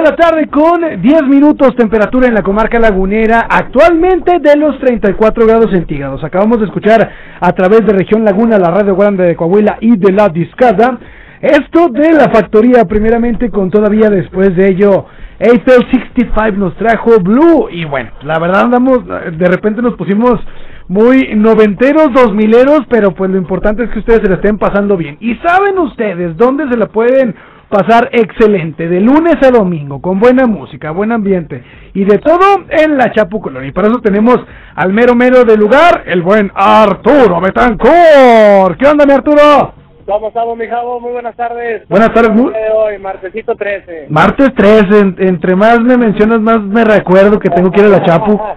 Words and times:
de 0.00 0.10
la 0.10 0.16
tarde 0.16 0.46
con 0.48 1.02
10 1.02 1.22
minutos 1.24 1.76
temperatura 1.76 2.26
en 2.26 2.34
la 2.34 2.42
comarca 2.42 2.78
lagunera, 2.78 3.46
actualmente 3.50 4.38
de 4.38 4.56
los 4.56 4.78
34 4.78 5.46
grados 5.46 5.70
centígrados. 5.72 6.24
Acabamos 6.24 6.58
de 6.58 6.66
escuchar 6.66 7.10
a 7.38 7.52
través 7.52 7.84
de 7.84 7.92
Región 7.92 8.24
Laguna, 8.24 8.58
la 8.58 8.70
Radio 8.70 8.96
Grande 8.96 9.24
de 9.24 9.36
Coahuila 9.36 9.76
y 9.80 9.98
de 9.98 10.12
la 10.12 10.30
Discada, 10.30 10.98
esto 11.42 11.88
de 11.88 12.12
la 12.12 12.30
factoría 12.30 12.84
primeramente 12.86 13.50
con 13.50 13.70
todavía 13.70 14.08
después 14.08 14.56
de 14.56 14.68
ello 14.68 15.06
Eiffel 15.38 15.86
65 15.90 16.52
nos 16.52 16.76
trajo 16.76 17.18
Blue 17.20 17.68
y 17.70 17.84
bueno, 17.84 18.10
la 18.22 18.38
verdad 18.38 18.62
andamos, 18.62 19.00
de 19.06 19.48
repente 19.48 19.82
nos 19.82 19.94
pusimos 19.96 20.40
muy 20.88 21.34
noventeros, 21.34 22.08
dos 22.14 22.34
mileros, 22.34 22.82
pero 22.88 23.12
pues 23.12 23.30
lo 23.30 23.36
importante 23.36 23.84
es 23.84 23.90
que 23.90 23.98
ustedes 23.98 24.20
se 24.22 24.28
la 24.28 24.36
estén 24.36 24.58
pasando 24.58 24.96
bien. 24.96 25.16
¿Y 25.20 25.34
saben 25.36 25.78
ustedes 25.78 26.36
dónde 26.36 26.68
se 26.70 26.76
la 26.76 26.86
pueden 26.86 27.34
pasar 27.70 28.08
excelente, 28.12 28.88
de 28.88 29.00
lunes 29.00 29.36
a 29.42 29.50
domingo, 29.50 30.02
con 30.02 30.18
buena 30.18 30.46
música, 30.46 30.90
buen 30.90 31.12
ambiente 31.12 31.62
y 31.94 32.04
de 32.04 32.18
todo 32.18 32.64
en 32.68 32.98
la 32.98 33.12
Chapu 33.12 33.40
Colón. 33.40 33.64
Y 33.64 33.72
para 33.72 33.88
eso 33.88 34.00
tenemos 34.02 34.36
al 34.74 34.92
mero 34.92 35.14
mero 35.14 35.44
del 35.44 35.58
lugar, 35.60 36.02
el 36.06 36.20
buen 36.22 36.50
Arturo 36.54 37.40
Betancor. 37.40 38.76
¿Qué 38.76 38.86
onda, 38.86 39.06
mi 39.06 39.12
Arturo? 39.12 39.74
¿Cómo 40.06 40.28
estamos, 40.28 40.56
mi 40.58 40.66
Javo? 40.66 40.98
Muy 40.98 41.12
buenas 41.12 41.36
tardes. 41.36 41.86
Buenas 41.88 42.12
tardes, 42.12 42.30
¿Cómo 42.30 42.42
muy- 42.44 42.52
de 42.52 42.70
hoy, 42.70 42.98
martesito 42.98 43.54
13. 43.54 44.06
Martes 44.08 44.50
3, 44.56 44.82
en- 45.00 45.14
entre 45.20 45.54
más 45.54 45.78
me 45.80 45.96
mencionas, 45.96 46.40
más 46.40 46.60
me 46.60 46.84
recuerdo 46.84 47.38
que 47.38 47.48
tengo 47.50 47.70
que 47.70 47.80
ir 47.80 47.86
a 47.86 47.90
la 47.90 48.02
Chapu. 48.02 48.40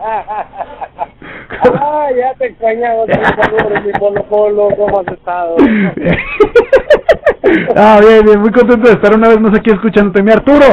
ah, 1.79 2.07
ya 2.17 2.33
te 2.39 2.47
extrañaba, 2.47 3.05
mi 3.85 3.91
Polo 3.99 4.23
Polo, 4.23 4.69
¿cómo 4.75 5.01
has 5.01 5.07
estado? 5.09 5.55
ah, 7.75 7.99
bien, 8.01 8.25
bien, 8.25 8.39
muy 8.39 8.51
contento 8.51 8.87
de 8.87 8.95
estar 8.95 9.15
una 9.15 9.29
vez 9.29 9.39
más 9.39 9.57
aquí 9.57 9.71
escuchándote. 9.71 10.23
Mi 10.23 10.31
Arturo, 10.31 10.65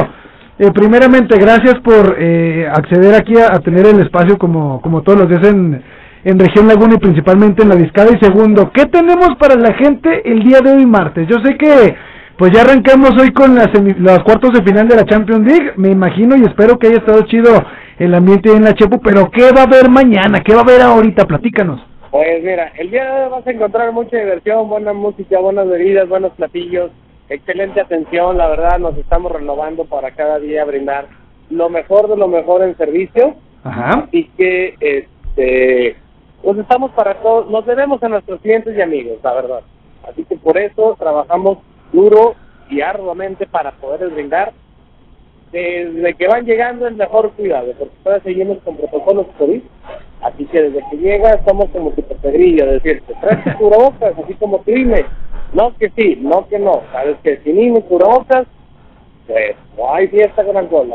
eh, 0.59 0.71
primeramente, 0.73 1.37
gracias 1.37 1.75
por 1.83 2.15
eh, 2.19 2.67
acceder 2.71 3.15
aquí 3.15 3.33
a, 3.37 3.59
tener 3.59 3.85
el 3.85 3.99
espacio 4.01 4.37
como, 4.37 4.81
como 4.81 5.01
todos 5.01 5.19
los 5.19 5.29
días 5.29 5.45
en, 5.47 5.81
en 6.23 6.39
Región 6.39 6.67
Laguna 6.67 6.95
y 6.95 6.99
principalmente 6.99 7.63
en 7.63 7.69
la 7.69 7.75
Discada. 7.75 8.11
Y 8.11 8.23
segundo, 8.23 8.71
¿qué 8.73 8.85
tenemos 8.85 9.35
para 9.39 9.55
la 9.55 9.73
gente 9.73 10.21
el 10.25 10.43
día 10.43 10.59
de 10.61 10.71
hoy 10.71 10.85
martes? 10.85 11.27
Yo 11.27 11.37
sé 11.43 11.57
que 11.57 11.95
pues 12.37 12.51
ya 12.53 12.61
arrancamos 12.61 13.11
hoy 13.21 13.31
con 13.31 13.53
las, 13.53 13.69
los 13.99 14.19
cuartos 14.23 14.51
de 14.53 14.63
final 14.63 14.87
de 14.87 14.95
la 14.95 15.05
Champions 15.05 15.45
League, 15.45 15.73
me 15.75 15.91
imagino 15.91 16.35
y 16.35 16.41
espero 16.41 16.79
que 16.79 16.87
haya 16.87 16.97
estado 16.97 17.21
chido 17.27 17.51
el 17.99 18.15
ambiente 18.15 18.51
en 18.51 18.63
la 18.63 18.73
Chepu, 18.73 18.99
pero 18.99 19.29
¿qué 19.29 19.51
va 19.55 19.61
a 19.61 19.65
haber 19.65 19.91
mañana? 19.91 20.39
¿Qué 20.39 20.53
va 20.53 20.61
a 20.61 20.63
haber 20.63 20.81
ahorita? 20.81 21.25
Platícanos. 21.27 21.90
Pues 22.11 22.43
mira, 22.43 22.73
el 22.77 22.91
día 22.91 23.05
de 23.05 23.23
hoy 23.23 23.29
vas 23.29 23.47
a 23.47 23.51
encontrar 23.51 23.89
mucha 23.93 24.17
diversión, 24.17 24.67
buena 24.67 24.91
música, 24.91 25.39
buenas 25.39 25.69
bebidas, 25.69 26.09
buenos 26.09 26.33
platillos, 26.33 26.91
excelente 27.29 27.79
atención, 27.79 28.37
la 28.37 28.49
verdad 28.49 28.79
nos 28.79 28.97
estamos 28.97 29.31
renovando 29.31 29.85
para 29.85 30.11
cada 30.11 30.37
día 30.37 30.65
brindar 30.65 31.07
lo 31.49 31.69
mejor 31.69 32.09
de 32.09 32.17
lo 32.17 32.27
mejor 32.27 32.63
en 32.63 32.75
servicio 32.75 33.35
Ajá. 33.63 34.09
y 34.11 34.25
que 34.25 34.75
este 34.81 35.95
pues 36.43 36.57
estamos 36.57 36.91
para 36.91 37.13
todos, 37.21 37.49
nos 37.49 37.65
debemos 37.65 38.03
a 38.03 38.09
nuestros 38.09 38.41
clientes 38.41 38.75
y 38.75 38.81
amigos, 38.81 39.19
la 39.23 39.33
verdad. 39.33 39.61
Así 40.09 40.25
que 40.25 40.35
por 40.35 40.57
eso 40.57 40.97
trabajamos 40.99 41.59
duro 41.93 42.35
y 42.69 42.81
arduamente 42.81 43.47
para 43.47 43.71
poder 43.71 44.09
brindar 44.09 44.51
desde 45.51 46.13
que 46.13 46.27
van 46.27 46.45
llegando 46.45 46.87
el 46.87 46.95
mejor 46.95 47.31
cuidado, 47.33 47.73
porque 47.77 47.93
todavía 48.03 48.23
seguimos 48.23 48.57
con 48.63 48.77
protocolos 48.77 49.27
COVID, 49.37 49.61
así 50.21 50.45
que 50.45 50.61
desde 50.61 50.83
que 50.89 50.97
llega 50.97 51.43
somos 51.45 51.69
como 51.71 51.91
tu 51.91 52.01
pedrillo, 52.03 52.65
decirte, 52.67 53.13
traes 53.19 53.55
cubrebocas, 53.57 54.13
así 54.17 54.33
como 54.35 54.59
tú 54.59 54.71
no 55.53 55.75
que 55.77 55.89
sí, 55.89 56.17
no 56.21 56.47
que 56.47 56.57
no, 56.57 56.81
sabes 56.93 57.17
que 57.23 57.37
sin 57.43 57.73
mi 57.73 57.81
cubrebocas, 57.81 58.47
pues 59.27 59.55
no 59.77 59.93
hay 59.93 60.07
fiesta 60.07 60.43
con 60.43 60.55
alcohol, 60.55 60.93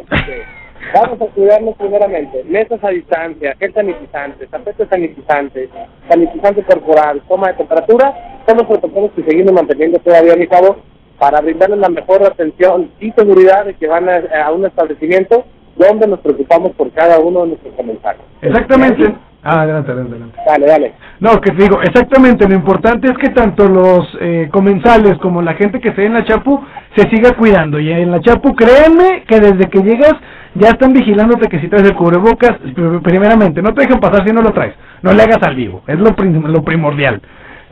vamos 0.95 1.21
a 1.21 1.27
cuidarnos 1.27 1.77
primeramente, 1.77 2.45
mesas 2.45 2.83
a 2.83 2.89
distancia, 2.89 3.55
gel 3.59 3.75
sanitizante, 3.75 4.47
tapete 4.47 4.87
sanitizante, 4.87 5.69
sanitizante 6.09 6.63
corporal, 6.63 7.21
toma 7.29 7.49
de 7.49 7.55
temperatura, 7.55 8.41
son 8.47 8.57
los 8.57 8.67
protocolos 8.67 9.11
que 9.13 9.23
seguimos 9.25 9.53
manteniendo 9.53 9.99
todavía, 9.99 10.37
mi 10.37 10.47
cabo, 10.47 10.77
para 11.19 11.41
brindarles 11.41 11.79
la 11.79 11.89
mejor 11.89 12.23
atención 12.25 12.91
y 13.01 13.11
seguridad 13.13 13.65
de 13.65 13.75
que 13.75 13.87
van 13.89 14.09
a, 14.09 14.21
a 14.47 14.53
un 14.53 14.65
establecimiento 14.67 15.45
donde 15.77 16.07
nos 16.09 16.21
preocupamos 16.21 16.73
por 16.73 16.91
cada 16.93 17.19
uno 17.19 17.43
de 17.43 17.49
nuestros 17.49 17.75
comentarios. 17.75 18.25
Exactamente. 18.43 19.15
Ah, 19.49 19.61
adelante, 19.61 19.93
adelante, 19.93 20.15
adelante. 20.17 20.39
Dale, 20.45 20.67
dale. 20.67 20.93
No, 21.21 21.41
que 21.41 21.53
te 21.53 21.63
digo, 21.63 21.81
exactamente, 21.81 22.49
lo 22.49 22.55
importante 22.55 23.07
es 23.09 23.17
que 23.19 23.29
tanto 23.31 23.69
los 23.69 24.09
eh, 24.21 24.49
comensales 24.51 25.19
como 25.19 25.41
la 25.41 25.55
gente 25.55 25.79
que 25.81 25.91
esté 25.91 26.05
en 26.07 26.15
la 26.15 26.25
Chapu 26.25 26.61
se 26.97 27.09
siga 27.11 27.33
cuidando. 27.37 27.79
Y 27.79 27.93
en 27.93 28.11
la 28.11 28.21
Chapu, 28.21 28.55
créanme 28.57 29.23
que 29.29 29.39
desde 29.39 29.69
que 29.71 29.83
llegas 29.83 30.15
ya 30.55 30.71
están 30.71 30.93
vigilándote 30.95 31.49
que 31.49 31.61
si 31.61 31.69
traes 31.69 31.85
el 31.89 31.95
cubrebocas, 31.95 32.59
pr- 32.61 33.03
primeramente, 33.03 33.63
no 33.63 33.73
te 33.73 33.83
dejen 33.83 34.01
pasar 34.01 34.27
si 34.27 34.33
no 34.35 34.43
lo 34.43 34.53
traes, 34.53 34.75
no 35.03 35.13
le 35.13 35.23
hagas 35.23 35.43
al 35.43 35.55
vivo, 35.55 35.83
es 35.87 35.99
lo, 35.99 36.17
prim- 36.17 36.47
lo 36.47 36.63
primordial. 36.65 37.21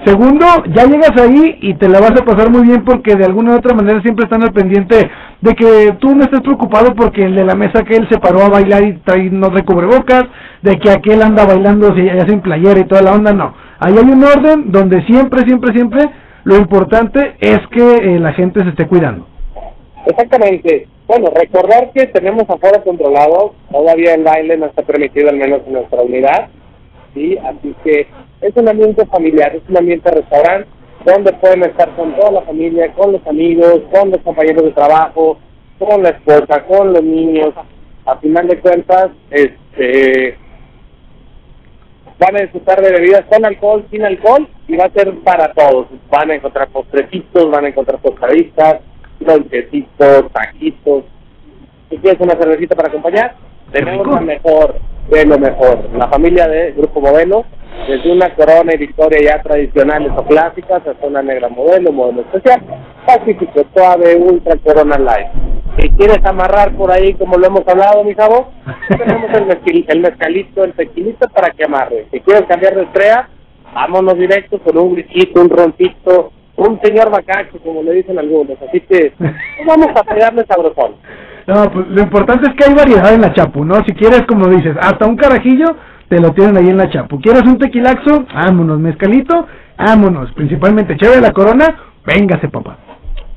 Segundo, 0.04 0.44
ya 0.74 0.84
llegas 0.84 1.12
ahí 1.18 1.56
y 1.62 1.74
te 1.74 1.88
la 1.88 1.98
vas 1.98 2.10
a 2.12 2.24
pasar 2.24 2.50
muy 2.50 2.62
bien 2.66 2.84
porque 2.84 3.16
de 3.16 3.24
alguna 3.24 3.52
u 3.52 3.56
otra 3.56 3.74
manera 3.74 4.02
siempre 4.02 4.24
están 4.24 4.42
al 4.42 4.52
pendiente 4.52 5.10
de 5.40 5.54
que 5.54 5.92
tú 5.98 6.14
no 6.14 6.24
estés 6.24 6.40
preocupado 6.42 6.94
porque 6.94 7.22
el 7.24 7.34
de 7.34 7.44
la 7.44 7.54
mesa 7.54 7.82
que 7.84 7.96
él 7.96 8.06
se 8.10 8.18
paró 8.18 8.42
a 8.42 8.50
bailar 8.50 8.82
y 8.84 9.30
no 9.30 9.48
de 9.48 9.64
cubrebocas, 9.64 10.24
de 10.60 10.78
que 10.78 10.90
aquel 10.90 11.22
anda 11.22 11.46
bailando 11.46 11.94
si- 11.94 12.04
ya 12.04 12.26
sin 12.26 12.40
playera 12.40 12.80
y 12.80 12.84
toda 12.84 13.00
la 13.02 13.12
onda, 13.12 13.32
no. 13.32 13.54
Ahí 13.80 13.94
hay 13.96 14.04
un 14.10 14.22
orden 14.22 14.70
donde 14.72 15.02
siempre, 15.06 15.40
siempre, 15.46 15.72
siempre 15.72 16.02
lo 16.44 16.56
importante 16.56 17.36
es 17.40 17.60
que 17.70 17.96
eh, 17.96 18.18
la 18.20 18.34
gente 18.34 18.62
se 18.62 18.68
esté 18.70 18.86
cuidando. 18.86 19.26
Exactamente. 20.06 20.86
Bueno, 21.06 21.30
recordar 21.34 21.90
que 21.94 22.06
tenemos 22.08 22.48
afuera 22.48 22.82
controlado, 22.82 23.54
todavía 23.70 24.14
el 24.14 24.22
baile 24.24 24.56
no 24.58 24.66
está 24.66 24.82
permitido, 24.82 25.30
al 25.30 25.36
menos 25.36 25.62
en 25.66 25.72
nuestra 25.74 26.02
unidad, 26.02 26.48
¿sí? 27.14 27.38
Así 27.38 27.74
que 27.84 28.06
es 28.44 28.54
un 28.56 28.68
ambiente 28.68 29.06
familiar, 29.06 29.56
es 29.56 29.62
un 29.70 29.78
ambiente 29.78 30.10
restaurante, 30.10 30.68
donde 31.06 31.32
pueden 31.32 31.62
estar 31.62 31.88
con 31.96 32.14
toda 32.14 32.30
la 32.30 32.42
familia, 32.42 32.92
con 32.92 33.12
los 33.12 33.26
amigos, 33.26 33.80
con 33.90 34.10
los 34.10 34.20
compañeros 34.20 34.64
de 34.64 34.72
trabajo, 34.72 35.38
con 35.78 36.02
la 36.02 36.10
esposa, 36.10 36.62
con 36.66 36.92
los 36.92 37.02
niños. 37.02 37.54
A 38.04 38.16
final 38.16 38.46
de 38.48 38.60
cuentas, 38.60 39.10
este 39.30 40.36
van 42.18 42.36
a 42.36 42.40
disfrutar 42.40 42.80
de 42.82 42.92
bebidas 42.92 43.24
con 43.24 43.44
alcohol, 43.44 43.84
sin 43.90 44.04
alcohol, 44.04 44.46
y 44.68 44.76
va 44.76 44.84
a 44.84 44.90
ser 44.90 45.12
para 45.24 45.52
todos. 45.54 45.86
Van 46.10 46.30
a 46.30 46.34
encontrar 46.34 46.68
postrecitos, 46.68 47.50
van 47.50 47.64
a 47.64 47.68
encontrar 47.68 47.98
tostaditas, 48.02 48.80
lonchecitos, 49.20 50.30
taquitos. 50.32 51.04
Si 51.88 51.96
quieres 51.96 52.20
una 52.20 52.34
cervecita 52.34 52.76
para 52.76 52.88
acompañar, 52.88 53.36
tenemos 53.72 54.06
la 54.06 54.20
mejor 54.20 54.74
de 55.10 55.24
lo 55.24 55.38
mejor. 55.38 55.88
La 55.96 56.08
familia 56.08 56.46
de 56.46 56.72
Grupo 56.72 57.00
Modelo, 57.00 57.46
desde 57.88 58.12
una 58.12 58.30
corona 58.34 58.72
y 58.74 58.78
victoria 58.78 59.18
ya 59.36 59.42
tradicionales 59.42 60.12
o 60.16 60.24
clásicas 60.24 60.86
hasta 60.86 61.06
una 61.06 61.22
negra 61.22 61.48
modelo, 61.48 61.92
modelo 61.92 62.22
especial, 62.22 62.62
Pacífico, 63.06 63.62
suave, 63.74 64.16
ultra, 64.16 64.56
corona 64.64 64.96
light. 64.98 65.26
Si 65.78 65.90
quieres 65.90 66.24
amarrar 66.24 66.72
por 66.76 66.90
ahí, 66.90 67.12
como 67.14 67.36
lo 67.36 67.46
hemos 67.46 67.66
hablado, 67.68 68.02
mi 68.04 68.14
chavo, 68.14 68.50
tenemos 68.88 69.30
el, 69.34 69.46
mezquil- 69.46 69.84
el 69.88 70.00
mezcalito, 70.00 70.64
el 70.64 70.72
tequilito 70.72 71.28
para 71.28 71.50
que 71.50 71.64
amarre. 71.64 72.06
Si 72.12 72.20
quieres 72.20 72.44
cambiar 72.46 72.74
de 72.76 72.82
estrella, 72.84 73.28
vámonos 73.74 74.16
directo 74.16 74.58
con 74.60 74.78
un 74.78 74.92
whisky, 74.94 75.30
un 75.34 75.50
roncito, 75.50 76.32
un 76.56 76.80
señor 76.80 77.10
bacacho, 77.10 77.58
como 77.62 77.82
le 77.82 77.92
dicen 77.92 78.18
algunos. 78.18 78.56
Así 78.66 78.80
que 78.80 79.12
pues, 79.18 79.32
vamos 79.66 79.88
a 79.94 80.02
pegarle 80.04 80.44
sabrosón. 80.46 80.94
No, 81.46 81.70
pues 81.70 81.86
lo 81.88 82.00
importante 82.00 82.48
es 82.48 82.54
que 82.56 82.64
hay 82.64 82.74
variedad 82.74 83.12
en 83.12 83.20
la 83.20 83.30
Chapu, 83.34 83.66
¿no? 83.66 83.74
Si 83.84 83.92
quieres, 83.92 84.22
como 84.26 84.48
dices, 84.48 84.74
hasta 84.80 85.04
un 85.04 85.14
carajillo, 85.14 85.76
te 86.08 86.20
lo 86.20 86.30
tienen 86.32 86.56
ahí 86.56 86.68
en 86.68 86.76
la 86.76 86.90
Chapu. 86.90 87.20
¿Quieres 87.20 87.42
un 87.42 87.58
tequilaxo? 87.58 88.24
Vámonos, 88.34 88.78
mezcalito, 88.78 89.46
vámonos. 89.78 90.32
Principalmente 90.32 90.96
chévere 90.96 91.20
la 91.20 91.32
corona, 91.32 91.66
véngase, 92.06 92.48
papá. 92.48 92.76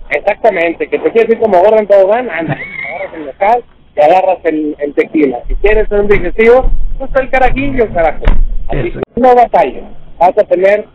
Exactamente, 0.09 0.87
que 0.87 0.99
te 0.99 1.11
quieres 1.11 1.31
ir 1.35 1.39
como 1.39 1.59
gordo 1.59 1.77
en 1.79 1.87
tobogán, 1.87 2.29
anda, 2.29 2.53
agarras 2.53 3.13
el 3.13 3.25
local 3.25 3.63
y 3.95 3.99
agarras 4.01 4.37
el, 4.45 4.75
el 4.79 4.93
tequila. 4.93 5.39
Si 5.47 5.55
quieres 5.55 5.91
un 5.91 6.07
digestivo, 6.07 6.71
pues 6.97 7.11
el 7.19 7.29
carajillo, 7.29 7.87
carajo. 7.93 8.23
Así 8.69 8.87
Eso. 8.89 8.99
que 9.13 9.21
no 9.21 9.35
batalla. 9.35 9.81
Vas 10.19 10.29
a 10.37 10.43
tener, 10.45 10.85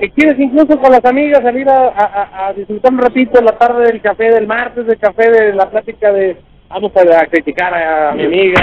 si 0.00 0.10
quieres 0.10 0.38
incluso 0.38 0.78
con 0.80 0.90
las 0.90 1.04
amigas 1.04 1.42
salir 1.42 1.68
a, 1.68 1.88
a, 1.88 2.04
a- 2.04 2.46
a 2.48 2.52
disfrutar 2.52 2.92
un 2.92 2.98
ratito 2.98 3.40
la 3.40 3.52
tarde 3.56 3.84
del 3.86 4.00
café 4.00 4.30
del 4.30 4.46
martes, 4.48 4.84
del 4.86 4.98
café 4.98 5.30
de 5.30 5.52
la 5.54 5.70
plática 5.70 6.10
de, 6.12 6.36
vamos 6.70 6.92
a, 6.96 7.20
a 7.20 7.26
criticar 7.26 7.74
a 7.74 8.12
mi 8.14 8.24
amiga. 8.24 8.62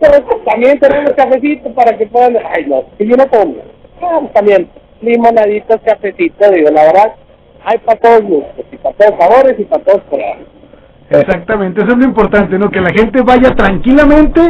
Pero 0.00 0.24
también 0.46 0.78
tenemos 0.78 1.12
cafecito 1.12 1.74
para 1.74 1.96
que 1.98 2.06
puedan, 2.06 2.36
ay 2.54 2.66
no, 2.66 2.84
si 2.96 3.06
yo 3.06 3.16
no 3.16 3.26
tomo, 3.26 3.56
ah, 4.00 4.20
también 4.32 4.68
limonaditas, 5.00 5.80
cafecito, 5.84 6.50
digo, 6.50 6.70
la 6.70 6.84
verdad, 6.84 7.12
hay 7.64 7.78
para 7.78 7.98
todos 7.98 8.22
gustos, 8.22 8.64
y 8.70 8.76
para 8.76 8.94
todos 8.94 9.14
sabores 9.18 9.58
y 9.58 9.64
para 9.64 9.84
todos 9.84 10.02
colores. 10.04 10.46
Exactamente, 11.10 11.80
eso 11.80 11.92
es 11.92 11.96
lo 11.96 12.04
importante, 12.04 12.58
¿no? 12.58 12.70
Que 12.70 12.80
la 12.80 12.90
gente 12.90 13.22
vaya 13.22 13.50
tranquilamente, 13.56 14.40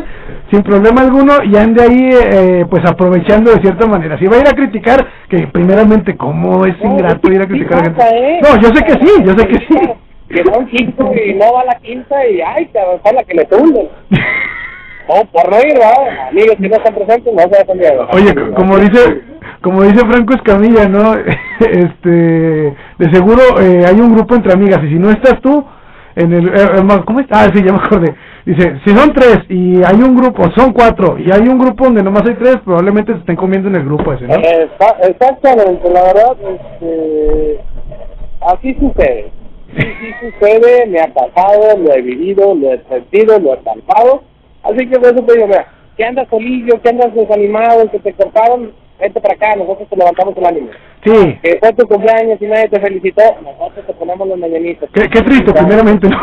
sin 0.50 0.62
problema 0.62 1.02
alguno, 1.02 1.34
y 1.44 1.56
ande 1.56 1.82
ahí, 1.82 2.10
eh, 2.12 2.66
pues 2.68 2.84
aprovechando 2.84 3.52
de 3.52 3.60
cierta 3.60 3.86
manera. 3.86 4.18
Si 4.18 4.26
va 4.26 4.36
a 4.36 4.40
ir 4.40 4.48
a 4.48 4.56
criticar, 4.56 5.06
que 5.30 5.46
primeramente, 5.46 6.16
¿cómo 6.16 6.66
es 6.66 6.74
ingrato 6.82 7.30
ir 7.30 7.42
a 7.42 7.46
criticar 7.46 7.74
a 7.74 7.76
la 7.76 7.84
gente? 7.84 8.04
¿eh? 8.12 8.40
No, 8.42 8.60
yo 8.60 8.74
sé 8.74 8.84
que 8.84 8.92
sí, 8.92 9.22
yo 9.24 9.32
sé 9.38 9.46
que 9.46 9.58
sí. 9.66 9.90
Que 10.28 10.44
son 10.44 10.66
quinto 10.66 11.12
y 11.14 11.34
no 11.34 11.52
va 11.52 11.60
a 11.62 11.66
la 11.66 11.78
quinta 11.80 12.26
y 12.26 12.40
ay, 12.40 12.66
cabrón, 12.66 13.00
es 13.04 13.12
la 13.12 13.22
que 13.24 13.34
le 13.34 13.44
tunden. 13.46 13.88
No, 15.08 15.24
por 15.32 15.50
no 15.50 15.56
ir, 15.56 15.72
¿verdad? 15.72 16.28
Amigos 16.28 16.56
que 16.60 16.68
no 16.68 16.76
están 16.76 16.94
presentes, 16.94 17.32
no 17.32 17.40
se 17.40 17.74
miedo. 17.74 18.06
Oye, 18.12 18.52
como 18.54 18.76
dice, 18.76 19.22
como 19.62 19.82
dice 19.84 20.06
Franco 20.06 20.34
Escamilla, 20.34 20.86
¿no? 20.86 21.14
Este, 21.60 22.10
de 22.10 23.10
seguro 23.10 23.40
eh, 23.58 23.84
hay 23.86 23.98
un 23.98 24.14
grupo 24.14 24.34
entre 24.34 24.52
amigas 24.52 24.80
y 24.84 24.90
si 24.90 24.94
no 24.94 25.10
estás 25.10 25.40
tú, 25.40 25.64
en 26.14 26.32
el, 26.32 26.48
eh, 26.48 26.52
eh, 26.54 27.00
¿cómo 27.06 27.20
está? 27.20 27.42
Ah, 27.42 27.50
sí, 27.54 27.62
ya 27.64 27.72
me 27.72 27.78
acordé. 27.78 28.14
Dice, 28.44 28.80
si 28.84 28.94
son 28.94 29.12
tres 29.12 29.38
y 29.48 29.82
hay 29.84 29.96
un 30.02 30.16
grupo, 30.16 30.50
son 30.56 30.72
cuatro 30.72 31.16
y 31.18 31.30
hay 31.32 31.48
un 31.48 31.58
grupo 31.58 31.84
donde 31.84 32.02
nomás 32.02 32.22
hay 32.26 32.34
tres, 32.34 32.58
probablemente 32.64 33.12
se 33.12 33.18
estén 33.20 33.36
comiendo 33.36 33.68
en 33.68 33.76
el 33.76 33.84
grupo 33.84 34.12
ese, 34.12 34.26
¿no? 34.26 34.34
Eh, 34.34 34.68
Exactamente, 35.02 35.88
la 35.90 36.02
verdad, 36.02 36.36
este, 36.54 37.60
así 38.40 38.74
sucede. 38.74 39.30
Sí, 39.76 39.82
sí 40.00 40.14
sucede, 40.20 40.86
me 40.86 41.00
ha 41.00 41.08
pasado, 41.08 41.76
lo 41.78 41.92
he 41.92 42.00
vivido, 42.00 42.54
lo 42.54 42.72
he 42.72 42.82
sentido, 42.88 43.38
lo 43.38 43.54
he 43.54 43.56
palpado. 43.58 44.22
Así 44.62 44.86
que 44.88 44.98
por 44.98 45.14
eso 45.14 45.22
te 45.24 45.34
digo, 45.34 45.46
mira, 45.46 45.66
que 45.96 46.04
andas 46.04 46.28
solillo, 46.28 46.80
que 46.80 46.88
andas 46.88 47.14
desanimado, 47.14 47.90
que 47.90 47.98
te 47.98 48.12
cortaron, 48.14 48.72
vente 48.98 49.20
para 49.20 49.34
acá, 49.34 49.56
nosotros 49.56 49.88
te 49.88 49.96
levantamos 49.96 50.36
el 50.36 50.46
ánimo. 50.46 50.68
Sí, 51.04 51.38
Que 51.42 51.58
fue 51.60 51.72
tu 51.74 51.86
cumpleaños 51.86 52.40
y 52.42 52.46
nadie 52.46 52.68
te 52.68 52.80
felicitó, 52.80 53.22
nosotros 53.42 53.86
te 53.86 53.92
ponemos 53.94 54.26
los 54.28 54.38
mañanitos. 54.38 54.88
qué, 54.92 55.08
qué 55.08 55.22
triste, 55.22 55.52
primeramente, 55.52 56.08
¿no? 56.08 56.16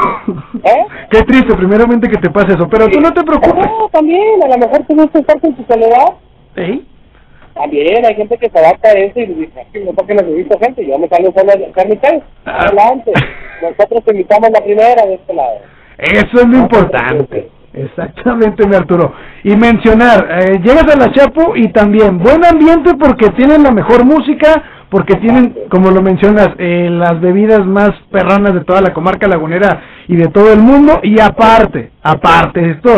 ¿Eh? 0.64 0.86
Qué 1.12 1.22
triste, 1.22 1.56
primeramente 1.56 2.10
que 2.10 2.18
te 2.18 2.30
pase 2.30 2.54
eso, 2.54 2.68
pero 2.70 2.88
tú 2.90 3.00
no 3.00 3.14
te 3.14 3.24
preocupes. 3.24 3.56
No, 3.66 3.90
también, 3.92 4.44
a 4.44 4.48
lo 4.48 4.58
mejor 4.58 4.84
tú 4.88 4.96
gusta 4.96 5.20
estar 5.20 5.40
con 5.40 5.54
tu 5.56 5.64
soledad. 5.72 6.14
¿Sí? 6.56 6.86
También 7.56 8.06
hay 8.06 8.16
gente 8.16 8.38
que 8.38 8.50
se 8.50 8.60
adapta 8.60 8.90
a 8.90 8.92
eso 8.92 9.20
y 9.20 9.26
dice, 9.26 9.62
"Es 9.62 9.68
que 9.74 9.80
no 9.80 9.94
porque 9.94 10.14
necesito 10.14 10.60
gente, 10.60 10.86
yo 10.86 11.00
me 11.00 11.08
salgo 11.08 11.34
solo 11.36 11.52
a 11.52 11.56
hacer 11.56 11.90
mi 11.90 11.96
test. 11.96 12.22
Ah. 12.46 12.66
Adelante. 12.66 13.12
Nosotros 13.62 14.04
te 14.04 14.12
invitamos 14.12 14.50
la 14.52 14.62
primera 14.62 15.06
de 15.06 15.14
este 15.16 15.34
lado. 15.34 15.58
Eso 15.98 16.42
es 16.42 16.48
lo 16.48 16.58
importante. 16.58 17.50
Exactamente, 17.74 18.68
mi 18.68 18.76
Arturo. 18.76 19.14
Y 19.44 19.56
mencionar, 19.56 20.28
eh, 20.30 20.60
llegas 20.64 20.86
a 20.94 20.98
la 20.98 21.12
Chapo 21.12 21.56
y 21.56 21.70
también 21.70 22.18
buen 22.20 22.44
ambiente 22.46 22.94
porque 23.00 23.30
tienen 23.32 23.64
la 23.64 23.72
mejor 23.72 24.06
música, 24.06 24.64
porque 24.90 25.16
tienen, 25.16 25.56
como 25.70 25.92
lo 25.92 26.02
mencionas, 26.02 26.50
eh, 26.58 26.90
las 26.90 27.20
bebidas 27.20 27.66
más 27.66 27.92
perranas 28.12 28.54
de 28.54 28.64
toda 28.66 28.82
la 28.82 28.94
comarca 28.94 29.28
lagunera 29.28 29.82
y 30.08 30.16
de 30.16 30.28
todo 30.28 30.54
el 30.54 30.60
mundo. 30.60 31.00
Y 31.04 31.20
aparte, 31.20 31.92
aparte, 32.02 32.72
esto, 32.72 32.92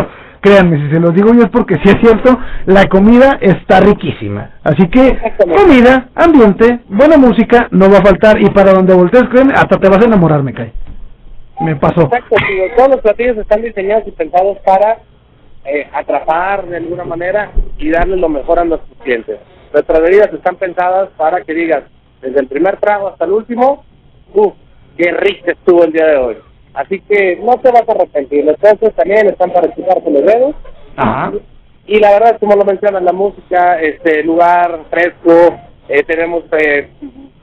créanme, 0.47 0.77
si 0.77 0.93
se 0.93 0.99
los 0.99 1.13
digo 1.13 1.33
yo 1.33 1.43
es 1.43 1.49
porque 1.49 1.75
sí 1.75 1.89
es 1.89 1.99
cierto, 1.99 2.39
la 2.65 2.85
comida 2.85 3.37
está 3.41 3.79
riquísima. 3.79 4.51
Así 4.63 4.87
que, 4.89 5.17
comida, 5.37 6.09
ambiente, 6.15 6.79
buena 6.87 7.17
música, 7.17 7.67
no 7.71 7.89
va 7.91 7.97
a 7.97 8.03
faltar. 8.03 8.41
Y 8.41 8.49
para 8.51 8.73
donde 8.73 8.93
voltees, 8.93 9.25
créeme, 9.29 9.53
hasta 9.53 9.77
te 9.77 9.89
vas 9.89 10.01
a 10.01 10.05
enamorar, 10.05 10.43
me 10.43 10.53
cae. 10.53 10.71
Me 11.59 11.75
pasó. 11.75 12.01
Exacto, 12.01 12.35
digo, 12.47 12.65
todos 12.75 12.89
los 12.89 13.01
platillos 13.01 13.37
están 13.37 13.61
diseñados 13.61 14.07
y 14.07 14.11
pensados 14.11 14.57
para 14.59 14.99
eh, 15.65 15.87
atrapar 15.93 16.65
de 16.67 16.77
alguna 16.77 17.03
manera 17.03 17.51
y 17.77 17.89
darle 17.89 18.15
lo 18.15 18.29
mejor 18.29 18.59
a 18.59 18.63
nuestros 18.63 18.97
clientes. 19.03 19.39
Nuestras 19.73 20.01
bebidas 20.01 20.31
están 20.33 20.55
pensadas 20.55 21.09
para 21.17 21.41
que 21.41 21.53
digas, 21.53 21.83
desde 22.21 22.39
el 22.39 22.47
primer 22.47 22.77
trago 22.77 23.09
hasta 23.09 23.25
el 23.25 23.31
último, 23.31 23.83
uff, 24.33 24.53
qué 24.97 25.11
rico 25.11 25.51
estuvo 25.51 25.83
el 25.83 25.91
día 25.91 26.05
de 26.05 26.17
hoy. 26.17 26.37
Así 26.77 26.99
que 27.01 27.37
no 27.37 27.57
te 27.57 27.71
vas 27.71 27.89
a 27.89 27.91
arrepentir. 27.91 28.45
Los 28.45 28.57
precios 28.57 28.93
también 28.93 29.27
están 29.27 29.51
para 29.51 29.73
chuparte 29.73 30.11
los 30.11 30.23
dedos. 30.23 30.55
Ajá. 30.95 31.33
Y 31.87 31.99
la 31.99 32.11
verdad, 32.11 32.37
como 32.39 32.55
lo 32.55 32.65
mencionas, 32.65 33.01
la 33.01 33.13
música, 33.13 33.81
este 33.81 34.21
lugar 34.23 34.81
fresco, 34.91 35.57
eh, 35.89 36.03
tenemos 36.03 36.43
eh, 36.51 36.87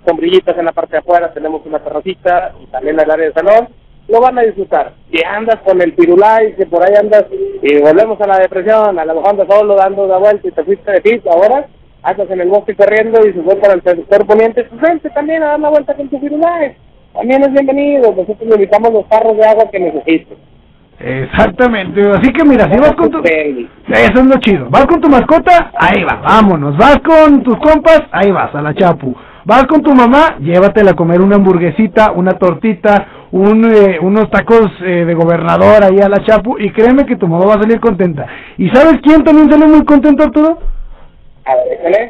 sombrillitas 0.07 0.57
en 0.57 0.67
la 0.67 0.73
parte 0.73 0.93
de 0.93 0.99
afuera, 0.99 1.33
tenemos 1.33 1.67
una 1.67 1.81
terracita 1.81 2.53
y 2.63 2.67
también 2.67 3.01
el 3.01 3.11
área 3.11 3.27
de 3.27 3.33
salón, 3.33 3.71
lo 4.07 4.21
van 4.21 4.39
a 4.39 4.43
disfrutar. 4.43 4.93
Si 5.11 5.19
andas 5.25 5.61
con 5.65 5.83
el 5.83 5.95
pirulay, 5.95 6.55
que 6.55 6.67
por 6.67 6.85
ahí 6.85 6.95
andas 6.95 7.25
y 7.63 7.81
volvemos 7.81 8.21
a 8.21 8.29
la 8.29 8.39
depresión, 8.39 8.99
a 8.99 9.05
lo 9.05 9.15
mejor 9.15 9.31
andas 9.31 9.49
solo 9.49 9.75
dando 9.75 10.07
la 10.07 10.19
vuelta 10.19 10.47
y 10.47 10.53
te 10.53 10.63
fuiste 10.63 10.93
de 10.93 11.01
pis, 11.01 11.27
ahora 11.27 11.67
andas 12.03 12.31
en 12.31 12.41
el 12.41 12.49
bosque 12.51 12.77
corriendo 12.77 13.27
y 13.27 13.33
se 13.33 13.43
fue 13.43 13.57
para 13.57 13.75
el 13.75 13.83
sector 13.83 14.27
poniente, 14.27 14.63
pues 14.65 14.81
vente 14.81 15.11
también 15.11 15.43
a 15.43 15.53
dar 15.53 15.61
la 15.61 15.71
vuelta 15.71 15.95
con 15.95 16.09
tu 16.09 16.21
pirulay. 16.21 16.77
También 17.15 17.43
es 17.43 17.53
bienvenido, 17.53 18.11
nosotros 18.11 18.59
le 18.59 18.67
los 18.67 19.07
carros 19.07 19.37
de 19.37 19.45
agua 19.47 19.71
que 19.71 19.79
necesites. 19.79 20.37
Exactamente. 20.99 22.01
Así 22.11 22.33
que 22.33 22.45
mira, 22.45 22.65
si 22.73 22.79
vas 22.79 22.93
con 22.95 23.11
tu... 23.11 23.19
Eso 23.21 23.71
es 23.89 24.27
lo 24.27 24.37
chido. 24.39 24.69
Vas 24.69 24.87
con 24.87 25.01
tu 25.01 25.09
mascota, 25.09 25.71
ahí 25.79 26.03
va, 26.03 26.21
vámonos. 26.23 26.77
Vas 26.77 26.99
con 27.05 27.43
tus 27.43 27.57
compas, 27.59 28.03
ahí 28.11 28.33
vas, 28.33 28.53
a 28.55 28.63
la 28.63 28.75
chapu. 28.75 29.15
Vas 29.45 29.65
con 29.67 29.83
tu 29.83 29.95
mamá, 29.95 30.39
llévatela 30.41 30.93
a 30.93 30.97
comer 30.97 31.21
una 31.21 31.37
hamburguesita, 31.37 32.13
una 32.13 32.33
tortita, 32.33 33.07
un, 33.31 33.65
eh, 33.65 33.99
unos 34.01 34.31
tacos 34.31 34.71
eh, 34.83 35.05
de 35.05 35.15
gobernador 35.15 35.85
ahí 35.85 36.01
a 36.01 36.09
la 36.09 36.25
chapu 36.25 36.59
y 36.59 36.71
créeme 36.71 37.05
que 37.05 37.17
tu 37.17 37.29
mamá 37.29 37.45
va 37.47 37.55
a 37.55 37.63
salir 37.63 37.79
contenta. 37.79 38.27
¿Y 38.57 38.71
sabes 38.71 39.01
quién 39.03 39.23
también 39.23 39.51
sale 39.51 39.67
muy 39.67 39.85
contento, 39.85 40.25
Arturo? 40.25 40.59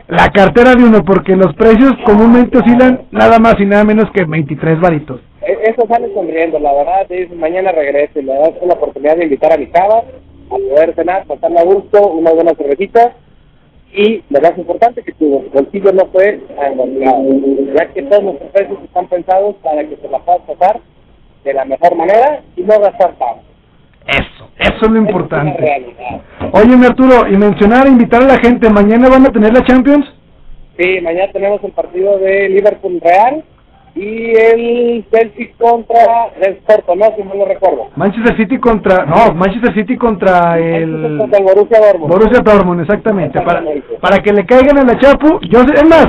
La 0.09 0.31
cartera 0.31 0.75
de 0.75 0.85
uno, 0.85 1.05
porque 1.05 1.35
los 1.37 1.55
precios 1.57 1.93
comúnmente 2.05 2.59
oscilan 2.59 3.03
nada 3.11 3.38
más 3.38 3.55
y 3.59 3.67
nada 3.67 3.85
menos 3.85 4.11
que 4.12 4.25
23 4.25 4.81
varitos. 4.81 5.21
E- 5.43 5.59
Eso 5.71 5.87
sale 5.88 6.12
sonriendo, 6.14 6.59
la 6.59 6.73
verdad, 6.73 7.07
dices, 7.09 7.37
mañana 7.37 7.73
regreso 7.73 8.21
y 8.21 8.23
le 8.23 8.33
das 8.35 8.53
la 8.67 8.75
oportunidad 8.75 9.17
de 9.17 9.25
invitar 9.25 9.53
a 9.53 9.57
mi 9.57 9.67
cava, 9.67 9.99
a 9.99 10.50
poder 10.50 10.95
cenar, 10.95 11.25
pasarla 11.26 11.61
a 11.61 11.64
gusto, 11.64 12.09
una 12.12 12.33
buena 12.33 12.53
cervecita, 12.55 13.12
y 13.93 14.23
lo 14.31 14.41
más 14.41 14.57
importante 14.59 15.03
que 15.03 15.12
tu 15.12 15.45
bolsillo 15.53 15.93
no 15.93 16.07
fue 16.07 16.41
engordado, 16.67 17.23
ya 17.76 17.87
que 17.93 18.03
todos 18.03 18.23
nuestros 18.25 18.50
precios 18.50 18.79
están 18.85 19.07
pensados 19.09 19.55
para 19.62 19.85
que 19.85 19.97
te 19.97 20.09
la 20.09 20.19
puedas 20.21 20.43
pasar 20.43 20.81
de 21.45 21.55
la 21.55 21.64
mejor 21.64 21.95
manera 21.97 22.43
y 22.57 22.62
no 22.62 22.79
gastar 22.81 23.11
tanto. 23.19 23.43
Eso, 24.06 24.50
eso 24.58 24.84
es 24.84 24.90
lo 24.90 24.99
importante. 24.99 25.64
Oye, 26.52 26.76
mi 26.76 26.87
Arturo, 26.87 27.26
y 27.28 27.37
mencionar, 27.37 27.87
invitar 27.87 28.23
a 28.23 28.26
la 28.26 28.38
gente, 28.38 28.68
mañana 28.70 29.08
van 29.08 29.26
a 29.26 29.32
tener 29.32 29.52
la 29.52 29.64
Champions. 29.64 30.06
Sí, 30.78 31.00
mañana 31.02 31.32
tenemos 31.32 31.62
el 31.64 31.73
partido 31.73 32.18
de 32.18 32.49
Liverpool 32.49 33.00
Real 33.02 33.44
y 33.94 34.32
el 34.37 35.04
Chelsea 35.11 35.49
contra 35.56 36.26
el 36.40 36.56
Porto, 36.56 36.96
¿no? 36.96 37.06
Si 37.16 37.23
no 37.23 37.34
lo 37.34 37.44
recuerdo. 37.44 37.90
Manchester 37.94 38.37
City 38.37 38.58
contra, 38.58 39.06
no, 39.06 39.34
Manchester 39.34 39.73
City 39.73 39.96
contra 39.96 40.56
Manchester 40.56 40.82
el 40.82 41.18
contra 41.18 41.38
el 41.38 41.44
Borussia 41.44 41.78
Dortmund. 41.80 42.12
Borussia 42.12 42.40
Dortmund, 42.42 42.80
exactamente, 42.80 43.40
para, 43.40 43.62
para 44.00 44.18
que 44.18 44.32
le 44.32 44.44
caigan 44.44 44.78
a 44.78 44.84
la 44.84 44.99
Chapu, 44.99 45.38
yo 45.49 45.61
sé, 45.61 45.75
es 45.75 45.88
más, 45.88 46.08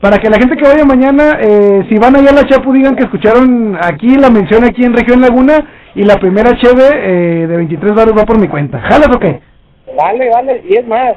para 0.00 0.18
que 0.18 0.30
la 0.30 0.38
gente 0.38 0.56
que 0.56 0.64
vaya 0.64 0.84
mañana, 0.84 1.38
eh, 1.40 1.86
si 1.90 1.98
van 1.98 2.16
allá 2.16 2.30
a 2.30 2.34
la 2.34 2.46
Chapu, 2.46 2.72
digan 2.72 2.96
que 2.96 3.04
escucharon 3.04 3.76
aquí 3.82 4.16
la 4.16 4.30
mención 4.30 4.64
aquí 4.64 4.84
en 4.84 4.94
Región 4.94 5.20
Laguna 5.20 5.62
y 5.96 6.04
la 6.04 6.16
primera 6.16 6.52
cheve 6.58 6.84
eh, 6.92 7.46
de 7.46 7.56
23 7.56 7.94
baros 7.94 8.14
va 8.16 8.24
por 8.24 8.38
mi 8.38 8.48
cuenta. 8.48 8.78
¿Jalas 8.80 9.08
o 9.14 9.18
qué? 9.18 9.40
Vale, 9.96 10.30
vale, 10.30 10.62
y 10.68 10.76
es 10.76 10.86
más, 10.86 11.14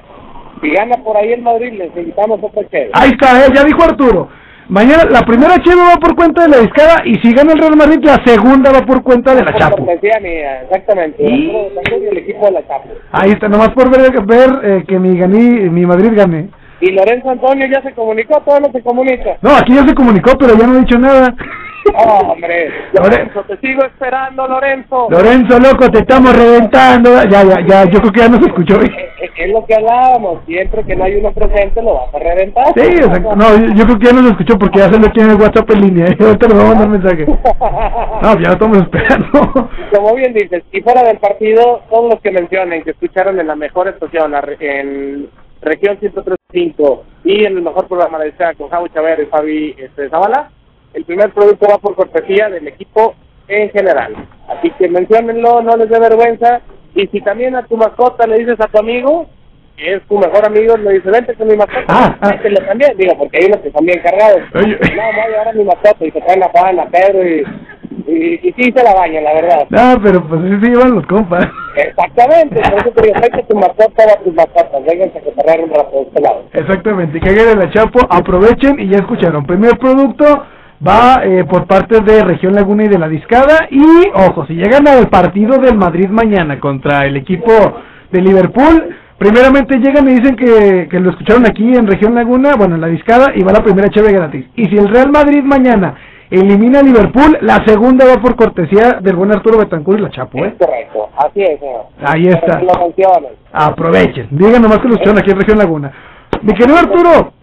si 0.62 0.70
gana 0.72 0.96
por 1.04 1.18
ahí 1.18 1.34
el 1.34 1.42
Madrid, 1.42 1.74
les 1.74 1.96
invitamos 1.98 2.40
otro 2.42 2.64
chévere. 2.64 2.92
Ahí 2.94 3.12
está, 3.12 3.46
eh, 3.46 3.50
ya 3.54 3.64
dijo 3.66 3.84
Arturo. 3.84 4.30
Mañana 4.70 5.04
la 5.10 5.22
primera 5.22 5.58
cheve 5.64 5.82
va 5.82 5.96
por 6.00 6.16
cuenta 6.16 6.44
de 6.44 6.50
la 6.50 6.60
discada 6.60 7.02
y 7.04 7.16
si 7.16 7.34
gana 7.34 7.54
el 7.54 7.60
Real 7.60 7.76
Madrid, 7.76 8.00
la 8.04 8.24
segunda 8.24 8.72
va 8.72 8.82
por 8.86 9.02
cuenta 9.04 9.34
de 9.34 9.44
la 9.44 9.52
cortesía 9.52 10.20
mía, 10.22 10.62
exactamente. 10.62 11.24
Y- 11.24 11.48
Arturo 11.50 11.70
Betancourt 11.76 12.04
y 12.04 12.08
el 12.08 12.18
equipo 12.20 12.46
de 12.46 12.52
la 12.52 12.68
Chapo. 12.68 12.90
Ahí 13.12 13.32
está, 13.32 13.50
nomás 13.50 13.70
por 13.72 13.90
ver, 13.90 14.12
ver 14.26 14.50
eh, 14.64 14.84
que 14.88 14.98
mi, 15.00 15.18
ganí, 15.18 15.70
mi 15.70 15.86
Madrid 15.86 16.12
gane. 16.16 16.50
Y 16.82 16.92
Lorenzo 16.92 17.32
Antonio 17.32 17.68
ya 17.68 17.82
se 17.82 17.92
comunicó, 17.94 18.40
todo 18.42 18.60
no 18.62 18.72
se 18.72 18.82
comunica. 18.82 19.38
No, 19.42 19.50
aquí 19.58 19.74
ya 19.74 19.86
se 19.86 19.94
comunicó, 19.94 20.38
pero 20.38 20.54
ya 20.56 20.68
no 20.68 20.78
ha 20.78 20.80
dicho 20.82 20.98
nada. 20.98 21.36
Hombre, 21.96 22.70
Lore- 22.94 23.10
Lorenzo, 23.10 23.44
te 23.44 23.58
sigo 23.58 23.84
esperando, 23.84 24.48
Lorenzo. 24.48 25.08
Lorenzo, 25.10 25.60
loco, 25.60 25.90
te 25.90 26.00
estamos 26.00 26.36
reventando. 26.36 27.12
Ya, 27.30 27.44
ya, 27.44 27.60
ya, 27.66 27.84
yo 27.86 28.00
creo 28.00 28.12
que 28.12 28.20
ya 28.20 28.30
nos 28.30 28.42
escuchó. 28.46 28.82
Eh, 28.82 28.92
eh, 29.22 29.30
Es 29.38 29.52
lo 29.52 29.66
que 29.66 29.76
hablábamos, 29.76 30.40
siempre 30.46 30.84
que 30.84 30.96
no 30.96 31.04
hay 31.06 31.16
uno 31.16 31.32
presente 31.32 31.82
lo 31.82 31.94
vas 31.96 32.14
a 32.14 32.20
reventar. 32.20 32.66
Sí, 32.76 32.82
exacto. 32.82 33.36
No, 33.36 33.58
yo, 33.58 33.74
yo 33.74 33.84
creo 33.86 34.00
que 34.00 34.06
ya 34.06 34.14
nos 34.14 34.32
escuchó 34.32 34.58
porque 34.60 34.80
ya 34.80 34.90
se 34.92 35.00
lo 35.00 35.12
tiene 35.12 35.34
el 35.34 35.42
WhatsApp 35.42 35.70
en 35.72 35.82
línea. 35.82 36.06
Ahorita 36.20 36.48
le 36.48 36.54
vamos 36.56 36.76
a 36.76 36.80
mandar 36.88 36.90
mensaje. 36.90 37.26
No, 38.22 38.34
ya 38.38 38.48
lo 38.50 38.54
estamos 38.54 38.78
esperando. 38.80 39.70
Como 39.96 40.16
bien 40.16 40.34
dices, 40.34 40.64
y 40.72 40.82
fuera 40.82 41.04
del 41.04 41.18
partido, 41.20 41.82
todos 41.90 42.12
los 42.14 42.22
que 42.22 42.32
mencionen 42.32 42.84
que 42.84 42.92
escucharon 42.92 43.40
en 43.40 43.48
la 43.48 43.56
mejor 43.56 43.88
estación, 43.88 44.34
en 44.60 45.30
región 45.62 45.98
103.5 46.00 47.02
y 47.24 47.46
en 47.46 47.58
el 47.58 47.62
mejor 47.62 47.88
programa 47.88 48.20
de 48.20 48.32
sea 48.34 48.54
con 48.56 48.70
Javi 48.70 48.90
Chaver 48.90 49.22
y 49.22 49.26
Fabi 49.28 49.76
este, 49.78 50.10
Zavala, 50.10 50.50
el 50.94 51.06
primer 51.06 51.32
producto 51.32 51.68
va 51.70 51.78
por 51.78 51.96
cortesía 51.96 52.50
del 52.50 52.68
equipo 52.68 53.16
en 53.48 53.70
general. 53.72 54.16
Así 54.48 54.70
que 54.72 54.88
menciónenlo, 54.90 55.62
no 55.62 55.76
les 55.78 55.90
dé 55.90 56.00
vergüenza. 56.00 56.62
Y 56.96 57.08
si 57.08 57.22
también 57.22 57.56
a 57.56 57.66
tu 57.66 57.78
mascota 57.78 58.26
le 58.28 58.40
dices 58.40 58.60
a 58.60 58.68
tu 58.68 58.80
amigo, 58.80 59.28
que 59.78 59.94
es 59.96 60.02
tu 60.08 60.18
mejor 60.18 60.46
amigo, 60.46 60.76
le 60.78 60.94
dices, 60.94 61.12
vente 61.12 61.34
con 61.36 61.48
mi 61.48 61.56
mascota, 61.56 61.86
Ah, 61.88 62.18
ah. 62.22 62.30
mételo 62.32 62.66
también. 62.66 62.92
Digo, 62.98 63.18
porque 63.18 63.38
hay 63.38 63.46
unos 63.46 63.60
que 63.60 63.72
son 63.72 63.86
bien 63.86 64.02
cargados. 64.02 64.42
Oye. 64.56 64.78
No, 64.96 65.04
voy 65.04 65.22
a 65.22 65.28
llevar 65.30 65.48
a 65.48 65.54
mi 65.54 65.64
mascota 65.64 66.06
y 66.06 66.12
se 66.12 66.22
traen 66.22 66.44
a 66.44 66.50
Juan, 66.50 66.80
a 66.80 66.86
Pedro 66.88 67.24
y, 67.28 67.44
y, 68.08 68.40
y 68.50 68.54
sí 68.58 68.74
se 68.76 68.84
la 68.84 68.94
bañan, 68.94 69.24
la 69.24 69.34
verdad. 69.36 69.68
No, 69.70 70.02
pero 70.04 70.28
pues 70.28 70.42
así 70.42 70.60
se 70.66 70.70
llevan 70.72 70.96
los 70.96 71.06
compas. 71.08 71.48
Exactamente, 71.76 72.60
por 72.70 72.80
eso 72.80 72.92
te 72.92 73.02
digo, 73.04 73.14
tráete 73.16 73.44
tu 73.44 73.56
mascota 73.58 74.04
o 74.06 74.12
a 74.12 74.24
tus 74.24 74.34
mascotas, 74.34 74.86
vénganse 74.86 75.18
a 75.18 75.22
cotorrear 75.22 75.62
un 75.62 75.70
rato 75.70 75.92
de 75.96 76.02
este 76.02 76.22
lado. 76.22 76.44
Exactamente, 76.54 77.20
que 77.20 77.30
hagan 77.30 77.60
la 77.60 77.72
chapo, 77.72 78.00
aprovechen 78.10 78.80
y 78.80 78.90
ya 78.90 78.98
escucharon. 78.98 79.46
Primer 79.46 79.78
producto 79.78 80.26
va 80.86 81.22
eh, 81.24 81.44
por 81.46 81.66
parte 81.68 82.02
de 82.02 82.24
Región 82.24 82.54
Laguna 82.56 82.86
y 82.86 82.88
de 82.88 82.98
la 83.00 83.08
Discada. 83.08 83.68
Y 83.70 83.84
ojo, 84.14 84.46
si 84.48 84.54
llegan 84.54 84.88
al 84.88 85.10
partido 85.10 85.58
del 85.58 85.76
Madrid 85.78 86.10
mañana 86.10 86.60
contra 86.60 87.06
el 87.06 87.18
equipo 87.18 87.52
de 88.12 88.22
Liverpool, 88.22 88.96
primeramente 89.18 89.78
llegan 89.78 90.08
y 90.10 90.16
dicen 90.16 90.36
que, 90.36 90.88
que 90.90 91.00
lo 91.00 91.12
escucharon 91.12 91.46
aquí 91.46 91.76
en 91.76 91.86
Región 91.88 92.16
Laguna, 92.16 92.54
bueno, 92.58 92.76
en 92.76 92.82
la 92.82 92.88
Discada, 92.88 93.32
y 93.36 93.44
va 93.44 93.52
la 93.52 93.64
primera 93.64 93.90
cheve 93.90 94.12
gratis. 94.14 94.46
Y 94.56 94.66
si 94.66 94.78
el 94.78 94.88
Real 94.88 95.12
Madrid 95.12 95.44
mañana 95.44 95.96
elimina 96.32 96.80
a 96.80 96.84
Liverpool, 96.84 97.38
la 97.42 97.64
segunda 97.66 98.06
va 98.06 98.22
por 98.22 98.36
cortesía 98.36 99.00
del 99.02 99.16
buen 99.16 99.32
Arturo 99.32 99.58
Betancourt 99.58 100.00
y 100.00 100.04
la 100.04 100.10
Chapo, 100.12 100.38
¿eh? 100.46 100.54
Es 100.60 100.66
correcto, 100.66 101.10
así 101.18 101.42
es, 101.42 101.60
señor. 101.60 101.82
Ahí 102.06 102.28
está. 102.28 102.60
Aprovechen, 103.52 104.28
digan 104.32 104.62
nomás 104.62 104.80
que 104.80 104.88
lo 104.88 104.94
escucharon 104.94 105.20
aquí 105.20 105.32
en 105.32 105.40
Región 105.40 105.58
Laguna. 105.58 105.92
Mi 106.44 106.54
querido 106.54 106.78
Arturo, 106.78 107.34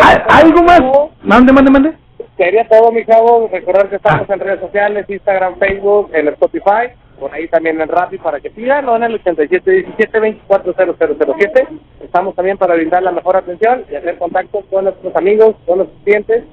¿al- 0.00 0.24
¿algo 0.42 0.62
más? 0.62 0.80
Mande, 1.24 1.52
mande, 1.52 1.70
mande. 1.70 1.92
Sería 2.38 2.66
todo, 2.68 2.90
mi 2.92 3.04
chavo. 3.04 3.50
Recordar 3.52 3.88
que 3.90 3.96
estamos 3.96 4.30
Ah. 4.30 4.34
en 4.34 4.40
redes 4.40 4.60
sociales, 4.60 5.04
Instagram, 5.10 5.56
Facebook, 5.58 6.10
en 6.14 6.28
Spotify, 6.28 6.88
por 7.18 7.34
ahí 7.34 7.48
también 7.48 7.80
en 7.80 7.88
Rappi 7.88 8.18
para 8.18 8.38
que 8.40 8.50
sigan, 8.50 8.88
o 8.88 8.94
en 8.96 9.02
el 9.02 9.14
8717-240007. 9.14 11.66
Estamos 12.02 12.34
también 12.36 12.56
para 12.56 12.74
brindar 12.74 13.02
la 13.02 13.10
mejor 13.12 13.36
atención 13.36 13.82
y 13.90 13.96
hacer 13.96 14.16
contacto 14.18 14.60
con 14.70 14.84
nuestros 14.84 15.14
amigos, 15.16 15.56
con 15.66 15.78
nuestros 15.78 16.00
clientes, 16.04 16.44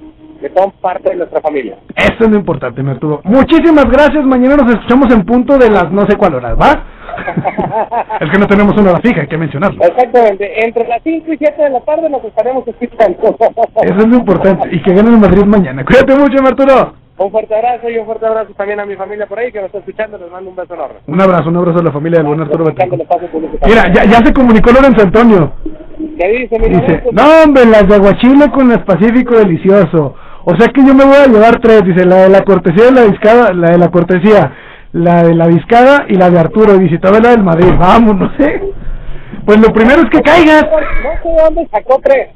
que 0.41 0.49
son 0.49 0.71
parte 0.81 1.11
de 1.11 1.15
nuestra 1.17 1.39
familia. 1.41 1.77
Eso 1.95 2.23
es 2.25 2.29
lo 2.31 2.37
importante, 2.37 2.81
mi 2.83 2.91
Arturo. 2.91 3.21
Muchísimas 3.23 3.85
gracias. 3.85 4.25
Mañana 4.25 4.57
nos 4.57 4.73
escuchamos 4.73 5.13
en 5.13 5.23
punto 5.25 5.57
de 5.57 5.69
las 5.69 5.89
no 5.91 6.05
sé 6.07 6.17
cuál 6.17 6.35
horas, 6.35 6.57
¿va? 6.59 6.83
Es 8.19 8.31
que 8.31 8.39
no 8.39 8.47
tenemos 8.47 8.77
una 8.77 8.91
hora 8.91 9.01
fija, 9.01 9.21
hay 9.21 9.27
que 9.27 9.37
mencionarlo. 9.37 9.83
Exactamente, 9.83 10.65
entre 10.65 10.87
las 10.87 11.01
5 11.03 11.33
y 11.33 11.37
7 11.37 11.61
de 11.61 11.69
la 11.69 11.81
tarde 11.81 12.09
nos 12.09 12.23
estaremos 12.23 12.67
escuchando. 12.67 13.35
Eso 13.83 13.97
es 13.97 14.07
lo 14.07 14.15
importante. 14.15 14.69
Y 14.71 14.81
que 14.81 14.93
gane 14.93 15.09
el 15.09 15.19
Madrid 15.19 15.43
mañana. 15.45 15.83
Cuídate 15.83 16.15
mucho, 16.15 16.43
Arturo. 16.45 16.93
Un 17.17 17.31
fuerte 17.31 17.55
abrazo 17.55 17.89
y 17.89 17.97
un 17.97 18.05
fuerte 18.05 18.25
abrazo 18.25 18.53
también 18.57 18.79
a 18.81 18.85
mi 18.85 18.95
familia 18.95 19.25
por 19.25 19.39
ahí 19.39 19.49
que 19.49 19.59
me 19.59 19.67
está 19.67 19.77
escuchando. 19.77 20.17
Les 20.17 20.29
mando 20.29 20.49
un 20.49 20.55
beso 20.55 20.73
enorme. 20.73 20.95
Un 21.07 21.21
abrazo, 21.21 21.49
un 21.49 21.57
abrazo 21.57 21.79
a 21.79 21.83
la 21.83 21.91
familia 21.93 22.19
del 22.19 22.27
buen 22.27 22.41
Arturo 22.41 22.65
publicitario. 22.65 23.07
Mira, 23.65 23.83
ya, 23.93 24.03
ya 24.03 24.17
se 24.25 24.33
comunicó 24.33 24.71
Lorenzo 24.73 25.01
Antonio. 25.01 25.53
¿Qué 26.19 26.27
dice, 26.27 26.59
mi 26.59 26.67
Dice, 26.67 27.03
no 27.13 27.23
hombre, 27.43 27.65
las 27.65 27.87
de 27.87 27.95
aguachile 27.95 28.51
con 28.51 28.67
las 28.67 28.83
Pacífico 28.83 29.37
delicioso. 29.37 30.15
O 30.43 30.55
sea 30.57 30.67
que 30.67 30.85
yo 30.85 30.93
me 30.93 31.05
voy 31.05 31.15
a 31.15 31.27
llevar 31.27 31.59
tres, 31.59 31.85
dice, 31.85 32.05
la 32.05 32.23
de 32.23 32.29
la 32.29 32.41
cortesía 32.41 32.85
de 32.85 32.91
la 32.91 33.01
discada, 33.03 33.53
la 33.53 33.71
de 33.71 33.77
la 33.77 33.89
cortesía, 33.89 34.51
la 34.95 35.23
de 35.23 35.35
la 35.35 35.47
discada 35.47 36.05
y 36.07 36.15
la 36.15 36.29
de 36.29 36.39
Arturo, 36.39 36.81
y 36.81 36.97
todavía 36.99 37.29
la 37.29 37.29
del 37.31 37.43
Madrid, 37.43 37.73
vamos, 37.77 38.15
no 38.15 38.31
sé. 38.37 38.61
Pues 39.45 39.59
lo 39.59 39.73
primero 39.73 40.01
es 40.01 40.09
que 40.09 40.21
caigas. 40.21 40.63
No 40.63 41.21
sé 41.21 41.29
de 41.29 41.43
dónde 41.43 41.67
sacó 41.69 41.99
tres, 42.01 42.29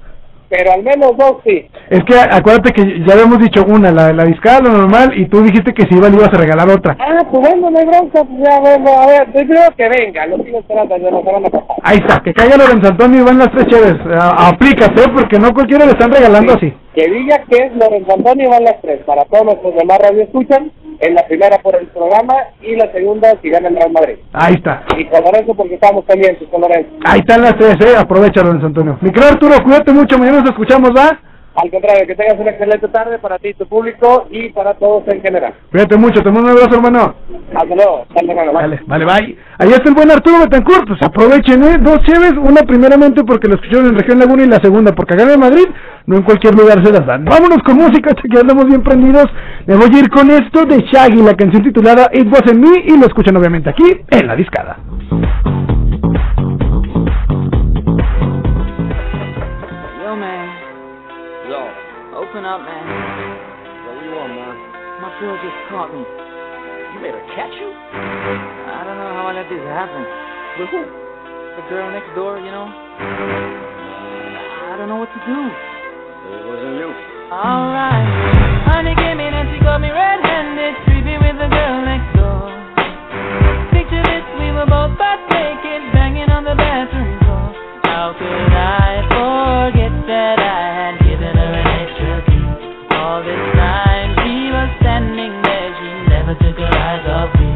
pero 0.50 0.74
al 0.74 0.84
menos 0.84 1.16
dos 1.18 1.38
sí. 1.46 1.66
Es 1.90 2.04
que 2.04 2.20
acuérdate 2.20 2.74
que 2.74 3.00
ya 3.06 3.14
habíamos 3.14 3.40
dicho 3.40 3.64
una, 3.66 3.92
la 3.92 4.08
de 4.08 4.14
la 4.14 4.26
discada, 4.26 4.60
lo 4.60 4.74
normal, 4.74 5.18
y 5.18 5.26
tú 5.28 5.42
dijiste 5.42 5.74
que 5.74 5.84
si 5.84 5.96
iba 5.96 6.10
le 6.10 6.18
ibas 6.18 6.34
a 6.34 6.38
regalar 6.38 6.70
otra. 6.70 6.98
Ah, 7.00 7.24
pues 7.32 7.50
bueno, 7.50 7.72
no 7.72 7.80
hay 7.80 7.86
bronca, 7.86 8.26
pues 8.26 8.44
ya 8.44 8.60
bueno, 8.60 8.92
a 8.92 9.08
ver, 9.08 9.32
primero 9.32 9.62
que 9.78 9.90
venga, 9.90 10.26
lo 10.28 10.44
sigo 10.44 10.60
esperando 10.60 10.98
la 10.98 11.24
semana 11.24 11.50
pasada. 11.50 11.76
Ahí 11.84 11.98
está, 11.98 12.20
que 12.20 12.34
caiga 12.34 12.58
Lorenzo 12.58 12.90
Antonio 12.90 13.22
y 13.22 13.24
van 13.24 13.40
las 13.40 13.52
tres 13.52 13.68
chéves. 13.68 13.96
Aplícate, 14.20 15.10
porque 15.14 15.40
no 15.40 15.54
cualquiera 15.54 15.86
le 15.86 15.92
están 15.92 16.12
regalando 16.12 16.56
así. 16.56 16.74
Que 16.96 17.08
diga 17.08 17.44
que 17.50 17.58
es 17.66 17.76
Lorenzo 17.76 18.14
Antonio 18.14 18.48
y 18.48 18.50
van 18.50 18.64
las 18.64 18.82
tres, 18.82 19.02
para 19.06 19.24
todos 19.26 19.46
nuestros 19.46 19.76
demás 19.76 20.00
radio 20.00 20.24
escuchan, 20.24 20.72
en 21.00 21.16
la 21.16 21.26
primera 21.28 21.58
por 21.60 21.76
el 21.76 21.88
programa 21.88 22.34
y 22.62 22.76
la 22.76 22.92
segunda 22.92 23.34
si 23.42 23.50
gana 23.50 23.70
el 23.70 23.76
Real 23.76 23.92
Madrid. 23.92 24.16
Ahí 24.34 24.56
está. 24.56 24.84
Y 24.98 25.06
con 25.06 25.24
Lorenzo 25.24 25.54
porque 25.54 25.76
estamos 25.76 26.04
pendientes 26.06 26.48
con 26.50 26.62
Lorenzo. 26.62 26.90
Ahí 27.06 27.20
están 27.20 27.42
las 27.42 27.56
tres, 27.58 27.76
eh. 27.86 27.96
Aprovecha, 27.98 28.42
Lorenzo 28.42 28.68
Antonio. 28.68 28.98
Mi 29.02 29.12
querido 29.12 29.32
Arturo, 29.32 29.56
cuídate 29.64 29.94
mucho, 29.94 30.18
mañana 30.18 30.40
nos 30.40 30.50
escuchamos, 30.50 30.92
¿va? 30.92 31.20
Al 31.56 31.70
contrario, 31.72 32.08
que 32.08 32.16
tengas 32.16 32.40
una 32.40 32.52
excelente 32.52 32.88
tarde 32.88 33.20
para 33.20 33.38
ti, 33.38 33.54
tu 33.54 33.66
público 33.68 34.28
y 34.30 34.50
para 34.50 34.76
todos 34.76 35.04
en 35.08 35.22
general. 35.22 35.54
Cuídate 35.72 35.98
mucho, 35.98 36.22
te 36.22 36.32
mando 36.32 36.52
un 36.52 36.58
abrazo, 36.58 36.76
hermano. 36.76 37.16
Hasta 37.54 37.76
luego, 37.76 38.06
hasta 38.08 38.22
bye. 38.22 38.54
Vale, 38.54 38.80
vale, 38.86 39.06
bye. 39.06 39.38
Ahí 39.58 39.70
está 39.70 39.90
el 39.90 39.96
buen 39.96 40.12
Arturo 40.12 40.40
Betancourt. 40.40 40.88
Pues 40.88 41.02
aprovechen, 41.02 41.64
¿eh? 41.64 41.78
Dos 41.82 42.00
chéves, 42.04 42.34
una 42.38 42.62
primeramente 42.62 43.24
porque 43.26 43.50
lo 43.50 43.56
escucharon 43.56 43.88
en 43.88 43.98
Región 43.98 44.20
Laguna 44.20 44.44
y 44.44 44.48
la 44.48 44.62
segunda 44.62 44.94
porque 44.94 45.16
acá 45.16 45.34
en 45.34 45.40
Madrid, 45.40 45.66
no 46.10 46.16
en 46.18 46.24
cualquier 46.24 46.56
lugar 46.56 46.84
se 46.84 46.92
las 46.92 47.06
dan. 47.06 47.24
Vámonos 47.26 47.60
con 47.64 47.76
música, 47.76 48.10
hasta 48.10 48.24
que 48.24 48.40
andamos 48.40 48.66
bien 48.66 48.82
prendidos. 48.82 49.28
Me 49.68 49.76
voy 49.76 49.90
a 49.94 50.00
ir 50.00 50.10
con 50.10 50.28
esto 50.32 50.66
de 50.66 50.82
Shaggy, 50.82 51.22
la 51.22 51.36
canción 51.36 51.62
titulada 51.62 52.10
It 52.12 52.26
Wasn't 52.28 52.56
Me, 52.56 52.80
y 52.84 52.98
lo 52.98 53.06
escuchan 53.06 53.38
obviamente 53.38 53.70
aquí 53.70 53.84
en 54.10 54.26
la 54.26 54.36
discada. 54.36 54.78
Yo, 60.02 60.16
man. 60.16 60.50
Yo, 61.48 61.62
Open 62.18 62.44
up, 62.44 62.62
man. 62.66 62.84
what 63.86 63.94
do 64.02 64.06
you 64.10 64.16
want, 64.18 64.34
man? 64.34 64.56
My 65.06 65.14
girl 65.22 65.38
just 65.46 65.58
caught 65.70 65.94
me. 65.94 66.02
You 66.02 67.00
made 67.06 67.14
her 67.14 67.26
catch 67.38 67.54
you? 67.54 67.70
I 67.70 68.82
don't 68.84 68.98
know 68.98 69.14
how 69.14 69.28
I 69.30 69.34
let 69.38 69.48
this 69.48 69.62
happen. 69.62 70.02
With 70.58 70.70
who? 70.74 70.82
The 70.82 71.64
girl 71.70 71.92
next 71.92 72.10
door, 72.16 72.40
you 72.40 72.50
know? 72.50 72.66
I 74.74 74.76
don't 74.76 74.90
know 74.90 74.98
what 74.98 75.14
to 75.14 75.22
do. 75.30 75.69
It 76.30 76.46
wasn't 76.46 76.78
you. 76.78 76.90
Alright. 77.34 78.06
Honey 78.70 78.94
came 78.96 79.18
in 79.18 79.34
and 79.34 79.50
she 79.50 79.58
got 79.66 79.82
me 79.82 79.90
red-handed, 79.90 80.74
creepy 80.86 81.18
with 81.18 81.38
the 81.42 81.50
girl 81.50 81.78
next 81.82 82.10
door. 82.14 82.54
Picture 83.74 84.04
this, 84.06 84.26
we 84.38 84.54
were 84.54 84.70
both 84.70 84.94
butt 84.98 85.20
naked, 85.34 85.90
banging 85.94 86.30
on 86.30 86.46
the 86.46 86.54
bathroom 86.54 87.18
floor. 87.26 87.50
How 87.90 88.14
could 88.14 88.54
I 88.54 89.02
forget 89.10 89.94
that 90.06 90.38
I 90.38 90.62
had 90.70 90.96
given 91.02 91.34
her 91.34 91.52
an 91.58 91.68
extra 91.82 92.22
key? 92.30 92.46
All 92.94 93.26
this 93.26 93.44
time 93.58 94.14
she 94.22 94.54
was 94.54 94.70
standing 94.86 95.34
there, 95.42 95.70
she 95.82 95.90
never 96.14 96.34
took 96.38 96.58
her 96.62 96.70
eyes 96.70 97.06
off 97.10 97.34
me. 97.42 97.50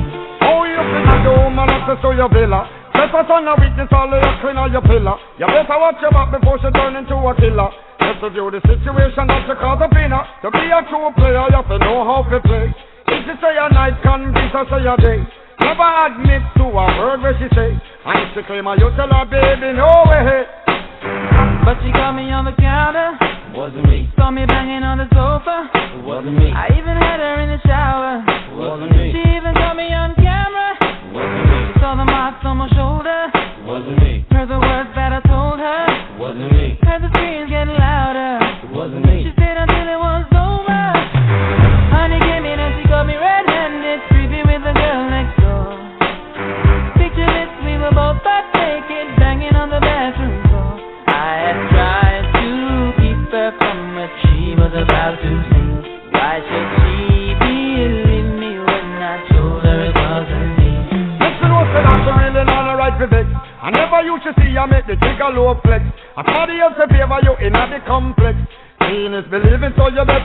Oh, 0.50 0.66
you 0.66 0.82
finna 0.82 1.18
do, 1.22 1.34
man, 1.54 1.70
access 1.70 2.02
to 2.02 2.10
your 2.18 2.30
villa. 2.30 2.66
Trespass 2.94 3.30
on 3.30 3.46
a 3.50 3.54
witness, 3.58 3.90
all 3.94 4.10
of 4.10 4.18
your 4.18 4.34
clean 4.42 4.58
on 4.58 4.70
your 4.74 4.82
pillar. 4.82 5.18
You 5.38 5.46
better 5.46 5.78
watch 5.78 5.98
your 6.02 6.14
back 6.14 6.30
before 6.34 6.58
she 6.62 6.70
turn 6.74 6.98
into 6.98 7.18
a 7.18 7.34
killer. 7.38 7.70
Just 8.04 8.20
review 8.24 8.52
the 8.52 8.62
situation 8.68 9.26
that 9.32 9.48
you 9.48 9.56
cause 9.56 9.80
a 9.80 9.88
winner. 9.88 10.24
To 10.44 10.52
be 10.52 10.68
a 10.70 10.82
true 10.92 11.10
player, 11.16 11.48
you 11.48 11.56
have 11.56 11.68
to 11.72 11.78
know 11.80 12.04
how 12.04 12.24
to 12.28 12.40
play. 12.44 12.68
If 13.08 13.20
she 13.28 13.34
say 13.40 13.56
a 13.56 13.68
night, 13.72 13.96
convince 14.04 14.52
her 14.52 14.66
say 14.68 14.84
a 14.84 14.96
day. 15.00 15.20
Never 15.64 15.88
admit 16.08 16.44
to 16.60 16.66
a 16.68 16.86
word 17.00 17.22
where 17.24 17.36
she 17.40 17.48
say. 17.56 17.72
And 17.72 18.16
if 18.28 18.30
she 18.36 18.42
claim 18.44 18.66
her, 18.68 18.76
you 18.76 18.92
tell 19.00 19.08
her, 19.08 19.24
baby, 19.26 19.72
no 19.78 19.88
way. 20.12 20.44
But 21.64 21.80
she 21.84 21.92
caught 21.96 22.16
me 22.16 22.28
on 22.32 22.44
the 22.44 22.52
counter, 22.60 23.16
Wasn't 23.56 23.88
me. 23.88 24.12
saw 24.20 24.32
me 24.32 24.46
banging 24.46 24.84
on 24.84 24.98
the 25.00 25.08
sofa. 25.16 25.72
Wasn't 26.04 26.36
me. 26.36 26.52
I 26.52 26.68
even 26.76 26.96
had 27.00 27.20
her 27.24 27.40
in 27.40 27.50
the 27.56 27.62
shower. 27.64 28.20
Wasn't 28.60 28.92
me. 28.92 29.16
She 29.16 29.24
even 29.40 29.54
caught 29.56 29.78
me 29.80 29.88
on 29.96 30.12
camera. 30.20 30.76
Wasn't 31.16 31.44
me. 31.48 31.72
She 31.72 31.80
saw 31.80 31.96
the 31.96 32.04
marks 32.04 32.44
on 32.44 32.58
my 32.60 32.68
shoulder. 32.76 33.32
Wasn't 33.64 33.96
me. 34.04 34.26
Heard 34.32 34.50
the 34.52 34.60
words 34.60 34.92
that 35.00 35.12
I 35.16 35.20
told 35.20 35.23
her. 35.23 35.23
Wasn't 36.24 36.54
me. 36.54 36.80
The 36.80 37.10
screams 37.12 37.50
getting 37.50 37.76
louder. 37.76 38.40
Wasn't 38.72 39.06
me. 39.06 39.28
She 39.28 39.32
stayed 39.36 39.58
until 39.60 39.88
it 39.92 40.00
was 40.00 40.24
over. 40.32 40.84
Honey 41.92 42.20
came 42.24 42.46
in 42.48 42.60
and 42.64 42.80
she 42.80 42.88
got 42.88 43.04
me 43.04 43.20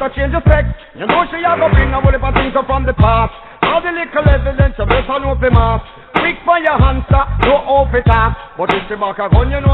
better 0.08 0.14
change 0.16 0.34
sex. 0.44 0.68
You 0.94 1.06
know 1.06 1.24
she 1.30 1.36
a 1.36 1.56
go 1.56 1.68
bring 1.72 1.92
a 1.92 2.00
whole 2.00 2.12
heap 2.12 2.22
of 2.22 2.34
things 2.34 2.56
up 2.56 2.66
from 2.66 2.86
the 2.86 2.94
past. 2.94 3.32
All 3.62 3.82
the 3.82 3.92
little 3.92 4.28
evidence 4.28 4.74
you 4.78 4.86
better 4.86 5.18
know 5.20 5.36
for 5.36 5.50
mass. 5.50 5.82
Quick 6.16 6.36
for 6.44 6.58
your 6.58 6.80
answer, 6.82 7.24
no 7.44 7.56
off 7.68 7.94
it. 7.94 8.06
But 8.06 8.72
if 8.74 8.88
she 8.88 8.96
back 8.96 9.18
a 9.18 9.28
gun, 9.28 9.50
you 9.50 9.60
know 9.60 9.67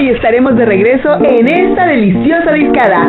y 0.00 0.08
estaremos 0.08 0.56
de 0.56 0.64
regreso 0.64 1.16
en 1.22 1.46
esta 1.46 1.86
deliciosa 1.86 2.52
discada. 2.52 3.04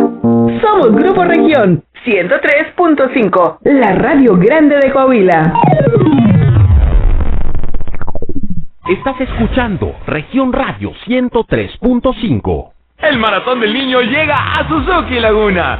Somos 0.61 0.91
Grupo 0.93 1.23
Región 1.23 1.83
103.5, 2.05 3.59
la 3.63 3.95
radio 3.95 4.35
grande 4.35 4.77
de 4.77 4.91
Coahuila. 4.91 5.53
Estás 8.89 9.21
escuchando 9.21 9.95
Región 10.05 10.51
Radio 10.51 10.91
103.5. 11.07 12.71
El 12.97 13.17
maratón 13.19 13.61
del 13.61 13.73
niño 13.73 14.01
llega 14.01 14.35
a 14.35 14.67
Suzuki 14.67 15.19
Laguna. 15.19 15.79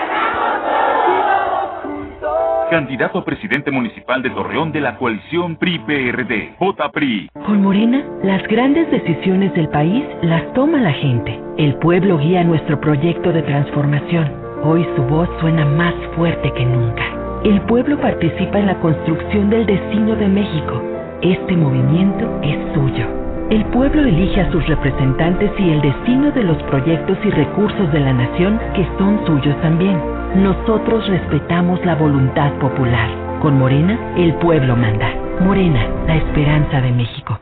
Candidato 2.71 3.19
a 3.19 3.25
presidente 3.25 3.69
municipal 3.69 4.23
de 4.23 4.29
Torreón 4.29 4.71
de 4.71 4.79
la 4.79 4.95
coalición 4.97 5.57
PRI-PRD. 5.57 6.55
J-PRI. 6.57 7.29
Con 7.45 7.61
Morena, 7.63 8.01
las 8.23 8.47
grandes 8.47 8.89
decisiones 8.89 9.53
del 9.55 9.67
país 9.67 10.05
las 10.21 10.53
toma 10.53 10.79
la 10.79 10.93
gente. 10.93 11.37
El 11.57 11.75
pueblo 11.79 12.17
guía 12.17 12.45
nuestro 12.45 12.79
proyecto 12.79 13.33
de 13.33 13.41
transformación. 13.41 14.31
Hoy 14.63 14.87
su 14.95 15.03
voz 15.03 15.27
suena 15.41 15.65
más 15.65 15.93
fuerte 16.15 16.49
que 16.53 16.65
nunca. 16.65 17.03
El 17.43 17.59
pueblo 17.63 17.99
participa 17.99 18.57
en 18.57 18.67
la 18.67 18.79
construcción 18.79 19.49
del 19.49 19.65
destino 19.65 20.15
de 20.15 20.29
México. 20.29 20.81
Este 21.21 21.57
movimiento 21.57 22.39
es 22.41 22.73
suyo. 22.73 23.20
El 23.51 23.65
pueblo 23.65 24.03
elige 24.05 24.39
a 24.39 24.49
sus 24.49 24.65
representantes 24.65 25.51
y 25.59 25.71
el 25.71 25.81
destino 25.81 26.31
de 26.31 26.41
los 26.41 26.55
proyectos 26.63 27.17
y 27.25 27.31
recursos 27.31 27.91
de 27.91 27.99
la 27.99 28.13
nación 28.13 28.57
que 28.73 28.87
son 28.97 29.25
suyos 29.25 29.59
también. 29.61 29.99
Nosotros 30.41 31.05
respetamos 31.09 31.85
la 31.85 31.95
voluntad 31.95 32.53
popular. 32.59 33.09
Con 33.41 33.59
Morena, 33.59 34.15
el 34.15 34.35
pueblo 34.35 34.77
manda. 34.77 35.13
Morena, 35.41 35.85
la 36.07 36.15
esperanza 36.15 36.79
de 36.79 36.93
México. 36.93 37.41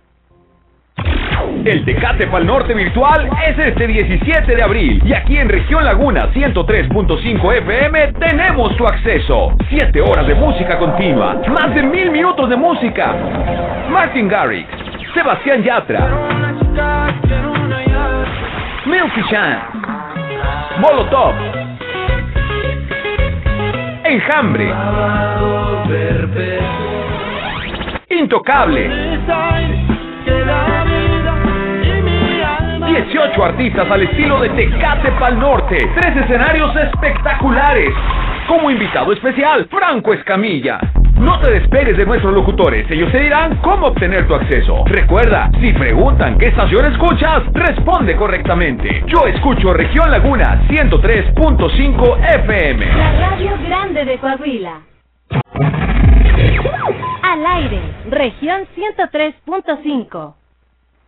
El 1.63 1.85
Tecate 1.85 2.25
Pal 2.25 2.43
Norte 2.47 2.73
virtual 2.73 3.29
es 3.47 3.59
este 3.59 3.85
17 3.85 4.55
de 4.55 4.63
abril 4.63 4.99
y 5.05 5.13
aquí 5.13 5.37
en 5.37 5.47
Región 5.47 5.85
Laguna 5.85 6.27
103.5 6.33 7.53
FM 7.57 8.13
tenemos 8.13 8.75
tu 8.77 8.87
acceso. 8.87 9.55
7 9.69 10.01
horas 10.01 10.25
de 10.25 10.33
música 10.33 10.79
continua, 10.79 11.39
más 11.49 11.75
de 11.75 11.83
mil 11.83 12.09
minutos 12.09 12.49
de 12.49 12.55
música. 12.55 13.15
Martin 13.91 14.27
Garrix, 14.27 14.67
Sebastián 15.13 15.61
Yatra, 15.61 16.09
Milky 18.85 19.21
Chance, 19.29 19.65
Molotov, 20.79 21.35
Enjambre, 24.03 24.73
Intocable. 28.09 28.89
18 32.91 33.43
artistas 33.43 33.89
al 33.89 34.01
estilo 34.03 34.37
de 34.41 34.49
Tecate 34.49 35.11
Pal 35.13 35.39
Norte. 35.39 35.77
Tres 35.95 36.17
escenarios 36.17 36.75
espectaculares. 36.75 37.89
Como 38.49 38.69
invitado 38.69 39.13
especial, 39.13 39.65
Franco 39.71 40.13
Escamilla. 40.13 40.77
No 41.15 41.39
te 41.39 41.51
despegues 41.51 41.95
de 41.95 42.05
nuestros 42.05 42.33
locutores, 42.33 42.89
ellos 42.91 43.09
te 43.11 43.21
dirán 43.21 43.55
cómo 43.57 43.87
obtener 43.87 44.27
tu 44.27 44.35
acceso. 44.35 44.83
Recuerda, 44.87 45.49
si 45.61 45.71
preguntan 45.71 46.37
qué 46.37 46.47
estación 46.47 46.85
escuchas, 46.91 47.43
responde 47.53 48.15
correctamente. 48.17 49.03
Yo 49.07 49.25
escucho 49.25 49.71
Región 49.71 50.11
Laguna 50.11 50.61
103.5 50.67 52.17
FM. 52.43 52.85
La 52.85 53.29
radio 53.29 53.51
grande 53.67 54.03
de 54.03 54.17
Coahuila. 54.17 54.81
Al 57.23 57.45
aire, 57.45 57.79
región 58.09 58.63
103.5. 58.75 60.40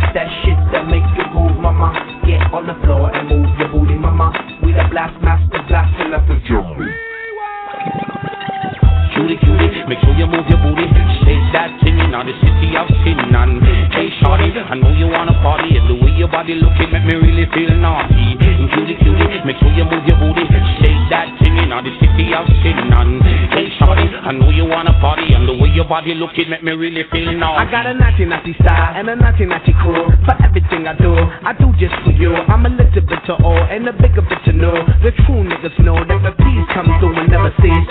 this 0.00 0.12
that 0.14 0.28
shit 0.44 0.58
that 0.72 0.84
make 0.88 1.06
you 1.16 1.24
move, 1.32 1.56
mama. 1.60 1.92
Get 2.26 2.42
on 2.52 2.66
the 2.66 2.76
floor 2.84 3.08
and 3.12 3.28
move 3.28 3.48
your 3.58 3.68
booty, 3.68 3.94
mama. 3.94 4.32
We 4.62 4.72
the 4.72 4.84
blast 4.90 5.16
master 5.22 5.62
blasting 5.68 6.12
up 6.12 6.26
the 6.28 6.36
jungle. 6.44 6.84
Cutie, 9.16 9.40
cutie, 9.40 9.84
make 9.88 10.00
sure 10.04 10.12
you 10.12 10.28
move 10.28 10.44
your 10.48 10.60
booty. 10.60 10.84
Shake 11.24 11.46
that 11.56 11.72
thing 11.80 11.96
in 11.96 12.12
the 12.12 12.34
city 12.44 12.76
of 12.76 12.88
sin. 13.00 13.16
And 13.32 13.64
hey, 13.96 14.12
shorty, 14.20 14.52
I 14.52 14.76
know 14.76 14.92
you 14.92 15.08
wanna 15.08 15.32
party. 15.40 15.76
And 15.76 15.88
the 15.88 15.96
way 15.96 16.12
your 16.12 16.28
body 16.28 16.60
looking 16.60 16.92
make 16.92 17.04
me 17.08 17.16
really 17.16 17.48
feel 17.56 17.72
naughty. 17.80 18.36
Cutie, 18.36 18.96
cutie, 19.00 19.40
make 19.48 19.56
sure 19.56 19.72
you 19.72 19.88
move 19.88 20.04
your 20.04 20.20
booty. 20.20 20.44
Shake 20.84 21.00
that 21.08 21.32
thing 21.40 21.56
in 21.56 21.72
the 21.72 21.92
city 21.96 22.36
of 22.36 22.44
sin. 22.60 22.76
And 22.92 23.24
hey, 23.56 23.72
shorty, 23.80 24.04
I 24.04 24.32
know 24.36 24.50
you 24.52 24.68
wanna 24.68 24.92
party. 25.00 25.32
And 25.32 25.45
your 25.76 25.84
body 25.84 26.14
looking 26.14 26.48
make 26.48 26.64
me 26.64 26.72
really 26.72 27.04
feel 27.12 27.36
naughty. 27.36 27.68
I 27.68 27.70
got 27.70 27.84
a 27.84 27.92
naughty 27.92 28.24
naughty 28.24 28.54
style 28.54 28.96
and 28.96 29.10
a 29.10 29.14
naughty 29.14 29.44
naughty 29.44 29.76
crew. 29.84 30.08
For 30.24 30.32
everything 30.42 30.88
I 30.88 30.96
do, 30.96 31.12
I 31.12 31.52
do 31.52 31.68
just 31.76 31.92
for 32.00 32.16
you. 32.16 32.32
I'm 32.32 32.64
a 32.64 32.70
little 32.70 33.04
bit 33.04 33.20
to 33.28 33.34
all 33.44 33.60
and 33.60 33.86
a 33.86 33.92
bigger 33.92 34.22
bit 34.22 34.40
to 34.46 34.52
know. 34.56 34.72
The 35.04 35.12
true 35.28 35.44
niggas 35.44 35.76
know 35.84 36.00
that 36.00 36.20
the 36.24 36.32
peace 36.32 36.66
comes 36.72 36.88
through 36.98 37.20
and 37.20 37.28
never 37.28 37.52
cease. 37.60 37.88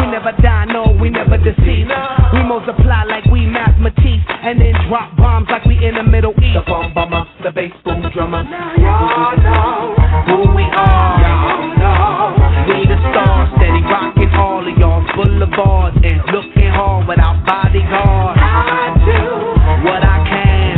We 0.00 0.08
never 0.08 0.32
die, 0.40 0.64
no, 0.72 0.96
we 0.98 1.10
never 1.10 1.36
deceive. 1.36 1.92
We 2.32 2.40
multiply 2.42 3.04
like 3.04 3.26
we 3.26 3.44
mathematics 3.44 4.24
and 4.28 4.58
then 4.58 4.72
drop 4.88 5.14
bombs 5.16 5.48
like 5.50 5.66
we 5.66 5.76
in 5.84 5.94
the 5.94 6.04
Middle 6.04 6.32
East. 6.40 6.56
The 6.56 6.64
bomb 6.64 6.94
bomber, 6.94 7.28
the 7.44 7.52
bass 7.52 7.72
boom 7.84 8.00
drummer. 8.14 8.44
Now 8.44 8.72
y'all 8.80 9.36
know 9.44 9.92
who 10.24 10.56
we 10.56 10.64
are. 10.72 11.25
Boulevards 15.36 15.96
and 16.02 16.20
looking 16.32 16.70
hard 16.72 17.06
without 17.08 17.44
bodyguards. 17.44 18.40
I 18.40 18.96
do 19.04 19.20
what 19.84 20.00
I 20.00 20.18
can. 20.24 20.76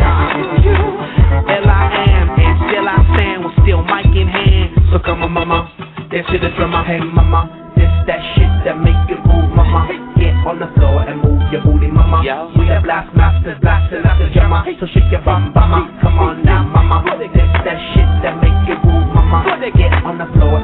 L 1.46 1.70
I 1.70 1.86
am 2.10 2.26
and 2.34 2.56
still 2.66 2.86
I 2.88 2.98
stand 3.14 3.44
with 3.44 3.54
still 3.62 3.82
mic 3.86 4.10
in 4.18 4.26
hand. 4.26 4.74
So 4.90 4.98
come 4.98 5.22
on, 5.22 5.30
mama, 5.30 5.70
this 6.10 6.26
is 6.34 6.40
the 6.42 6.50
drummer. 6.58 6.82
Hey, 6.82 6.98
mama, 6.98 7.46
this 7.76 7.90
that 8.10 8.18
shit 8.34 8.50
that 8.66 8.82
make 8.82 8.98
you 9.06 9.22
move, 9.22 9.54
mama. 9.54 9.86
Get 10.18 10.34
on 10.42 10.58
the 10.58 10.66
floor 10.74 11.06
and 11.06 11.22
move 11.22 11.38
your 11.52 11.62
booty, 11.62 11.86
mama. 11.86 12.18
We 12.58 12.66
the 12.66 12.80
blast 12.82 13.14
masters, 13.14 13.58
blasting 13.62 14.02
out 14.04 14.18
the 14.18 14.26
jammer. 14.34 14.66
So 14.80 14.86
shake 14.90 15.06
your 15.10 15.22
bum, 15.22 15.54
mama. 15.54 15.86
Come 16.02 16.18
on 16.18 16.44
now, 16.44 16.66
mama. 16.66 17.06
This 17.18 17.30
that 17.62 17.78
shit 17.94 18.10
that 18.26 18.42
make 18.42 18.58
you 18.66 18.74
move, 18.82 19.06
mama. 19.14 19.54
Get 19.76 19.92
on 20.02 20.18
the 20.18 20.26
floor 20.34 20.58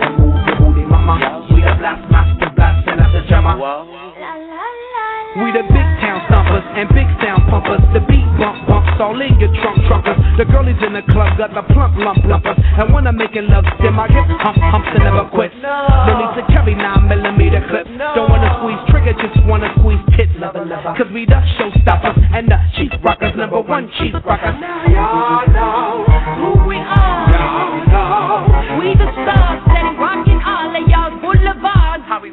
blasting 3.44 3.94
out 3.94 4.14
the 4.14 4.20
jammer. 4.20 5.14
We 5.34 5.50
the 5.50 5.66
big 5.66 5.88
town 5.98 6.22
stompers 6.30 6.62
and 6.78 6.86
big 6.94 7.10
sound 7.18 7.42
pumpers. 7.50 7.82
The 7.90 8.00
beat 8.06 8.22
bump 8.38 8.54
bumps 8.70 8.94
all 9.02 9.18
in 9.18 9.34
your 9.42 9.50
trunk 9.58 9.82
trunkers. 9.90 10.14
The 10.38 10.46
girlies 10.46 10.78
in 10.78 10.94
the 10.94 11.02
club 11.10 11.36
got 11.36 11.50
the 11.50 11.66
plump 11.74 11.98
lump 11.98 12.22
lumpers. 12.22 12.54
And 12.78 12.94
when 12.94 13.06
I'm 13.06 13.18
making 13.18 13.50
love, 13.50 13.66
then 13.82 13.98
I 13.98 14.06
get 14.06 14.22
hump 14.30 14.58
humps 14.62 14.88
and 14.94 15.02
never 15.02 15.26
quit. 15.34 15.50
No 15.58 16.14
need 16.14 16.38
to 16.38 16.46
carry 16.54 16.74
nine 16.78 17.08
millimeter 17.08 17.66
clips. 17.66 17.90
Don't 18.14 18.30
wanna 18.30 18.62
squeeze 18.62 18.78
trigger, 18.94 19.14
just 19.18 19.42
wanna 19.44 19.74
squeeze 19.82 19.98
tits. 20.14 20.38
Cause 20.38 21.10
we 21.12 21.26
the 21.26 21.42
showstoppers 21.58 22.14
and 22.30 22.46
the 22.46 22.58
chief 22.78 22.92
rockers, 23.02 23.34
number 23.34 23.60
one 23.60 23.90
chief 23.98 24.14
rockers. 24.24 24.54
Now 24.60 24.86
y'all 24.86 25.50
know 25.50 26.06
Who 26.38 26.68
we 26.68 26.78
are. 26.78 27.26
Y'all 27.34 27.82
know. 27.90 28.78
We 28.78 28.94
the 28.94 29.10
stars 29.18 29.93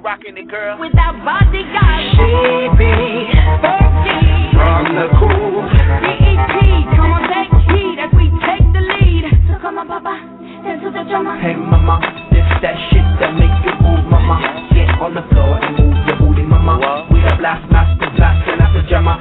boulevards. 0.01 0.23
How 0.23 0.25
we 0.25 0.33
rockin' 0.33 0.37
it, 0.37 0.49
girl? 0.49 0.79
With 0.79 0.97
our 0.97 1.13
bodyguards. 1.13 2.11
She 2.11 2.69
be 2.77 2.91
Fergie. 3.61 4.51
from 4.53 4.95
the 4.95 5.07
cool. 5.19 5.61
BET, 6.01 6.95
come 6.95 7.11
on, 7.11 7.23
take 7.29 7.51
heed 7.69 7.99
as 7.99 8.11
we 8.13 8.29
take 8.45 8.65
the 8.73 8.81
lead. 8.81 9.25
So 9.47 9.59
come 9.61 9.77
on, 9.77 9.87
Papa, 9.87 10.15
dance 10.63 10.81
to 10.83 10.91
the 10.91 11.03
drummer. 11.09 11.39
Hey 11.39 11.55
mama, 11.55 11.99
this 12.31 12.45
that 12.61 12.75
shit 12.91 13.05
that 13.19 13.33
make 13.35 13.53
you 13.65 13.73
move, 13.81 14.05
mama. 14.09 14.69
Get 14.73 14.89
on 15.01 15.13
the 15.15 15.23
floor 15.29 15.57
and 15.61 15.77
move 15.77 15.97
your 16.07 16.17
booty, 16.17 16.43
mama. 16.43 17.07
We 17.11 17.21
the 17.21 17.35
blast 17.37 17.69
master, 17.71 18.09
blasting 18.15 18.61
out 18.61 18.73
the 18.73 18.83
jammer. 18.89 19.17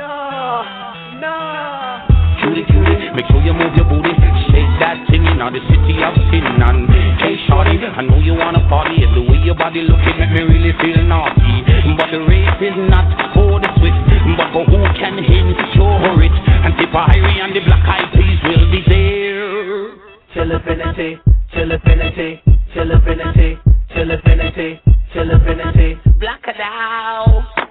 Cutie, 2.41 2.65
cutie, 2.65 3.13
make 3.15 3.27
sure 3.29 3.43
you 3.45 3.53
move 3.53 3.77
your 3.77 3.85
booty. 3.85 4.11
Shake 4.49 4.73
that 4.81 5.05
thing 5.41 5.47
in 5.47 5.53
the 5.57 5.63
city 5.73 5.97
of 6.05 6.15
sin. 6.31 6.45
And 6.45 6.89
hey, 7.21 7.37
shorty, 7.49 7.79
I 7.81 8.03
know 8.03 8.19
you 8.19 8.35
wanna 8.35 8.67
party. 8.69 9.03
And 9.03 9.17
the 9.17 9.23
way 9.23 9.39
your 9.45 9.55
body 9.55 9.83
looking 9.83 10.19
make 10.19 10.33
me 10.33 10.43
really 10.43 10.73
feel 10.81 11.03
naughty. 11.05 11.65
But 11.97 12.11
the 12.11 12.21
race 12.29 12.61
is 12.61 12.77
not 12.89 13.09
for 13.35 13.61
the 13.61 13.69
swift, 13.79 13.97
but 14.37 14.53
for 14.53 14.65
who 14.65 14.83
can 14.99 15.19
ensure 15.19 16.23
it. 16.23 16.33
And 16.65 16.77
Tipperary 16.77 17.41
and 17.41 17.55
the 17.55 17.61
Black 17.61 17.85
Eyed 17.89 18.13
Peas 18.13 18.41
will 18.45 18.71
be 18.71 18.85
there. 18.87 19.97
Till 20.35 20.53
infinity, 20.53 21.19
till 21.55 21.73
infinity, 21.73 22.43
till 22.75 22.91
infinity, 22.91 23.59
till 23.95 24.11
infinity, 24.11 24.81
till 25.13 25.31
infinity. 25.31 25.99
Black 26.19 26.41
it 26.47 26.61
out. 26.61 27.70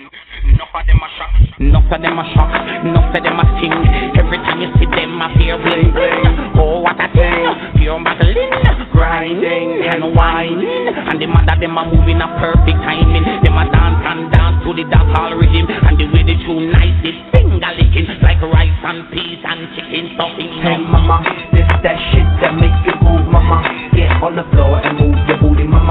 Enough 0.00 0.72
of 0.72 0.86
them 0.86 0.96
a 0.96 1.08
shock, 1.20 1.60
enough 1.60 1.92
of 1.92 2.00
them 2.00 2.16
a 2.16 2.24
shock, 2.32 2.48
enough 2.88 3.12
of 3.12 3.20
them 3.20 3.36
a 3.36 3.44
sing. 3.60 3.76
Every 4.16 4.40
time 4.48 4.64
you 4.64 4.72
see 4.80 4.88
them, 4.88 5.20
I 5.20 5.28
feel 5.36 5.60
bling 5.60 5.92
bling. 5.92 6.56
Oh, 6.56 6.80
what 6.80 6.96
a 6.96 7.04
thing! 7.12 7.76
Pure 7.76 8.00
battling, 8.00 8.48
grinding 8.96 9.84
and 9.92 10.16
whining, 10.16 10.88
and 10.88 11.20
the 11.20 11.28
mother 11.28 11.52
them 11.60 11.76
a 11.76 11.84
moving 11.84 12.16
a 12.16 12.32
perfect 12.40 12.80
timing. 12.80 13.28
Them 13.44 13.60
a 13.60 13.68
dance 13.68 14.00
and 14.08 14.32
dance 14.32 14.64
to 14.64 14.72
the 14.72 14.88
dance 14.88 15.12
hall 15.12 15.36
rhythm, 15.36 15.68
and 15.68 16.00
the 16.00 16.08
way 16.16 16.24
they 16.24 16.40
tune 16.48 16.72
nice, 16.72 16.96
they 17.04 17.12
finger 17.36 17.68
licking 17.76 18.08
like 18.24 18.40
rice 18.40 18.80
and 18.88 19.04
peas 19.12 19.44
and 19.44 19.68
chicken 19.76 20.16
stuffing. 20.16 20.48
Hey 20.64 20.80
mama, 20.80 21.20
this 21.52 21.68
that 21.84 22.00
shit 22.08 22.24
that 22.40 22.56
make 22.56 22.72
you 22.88 22.96
move, 23.04 23.28
mama. 23.28 23.68
Get 23.92 24.16
on 24.24 24.32
the 24.32 24.48
floor 24.48 24.80
and 24.80 24.96
move 24.96 25.29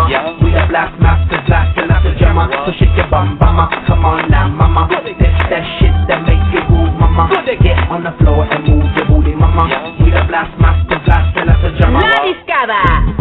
mama. 0.07 0.39
We 0.43 0.51
the 0.51 0.63
blast 0.69 0.95
masters, 1.01 1.43
blasting 1.47 1.91
out 1.91 2.03
the 2.03 2.15
jammer. 2.15 2.47
So 2.65 2.71
shake 2.77 2.95
your 2.95 3.07
bum, 3.09 3.37
mama. 3.39 3.67
Come 3.87 4.05
on 4.05 4.29
now, 4.29 4.47
mama. 4.47 4.87
This 5.03 5.17
that 5.49 5.63
shit 5.79 5.93
that 6.07 6.23
make 6.23 6.39
you 6.53 6.63
move, 6.69 6.93
mama. 6.95 7.27
Get 7.45 7.77
on 7.89 8.03
the 8.03 8.13
floor 8.19 8.45
and 8.45 8.63
move 8.67 8.87
your 8.95 9.05
booty, 9.07 9.35
mama. 9.35 9.67
We 9.99 10.11
the 10.11 10.23
blast 10.27 10.55
masters, 10.59 11.01
blasting 11.05 11.49
out 11.49 11.61
the 11.61 11.71
jammer. 11.79 11.99
La 11.99 12.23
discada. 12.23 13.18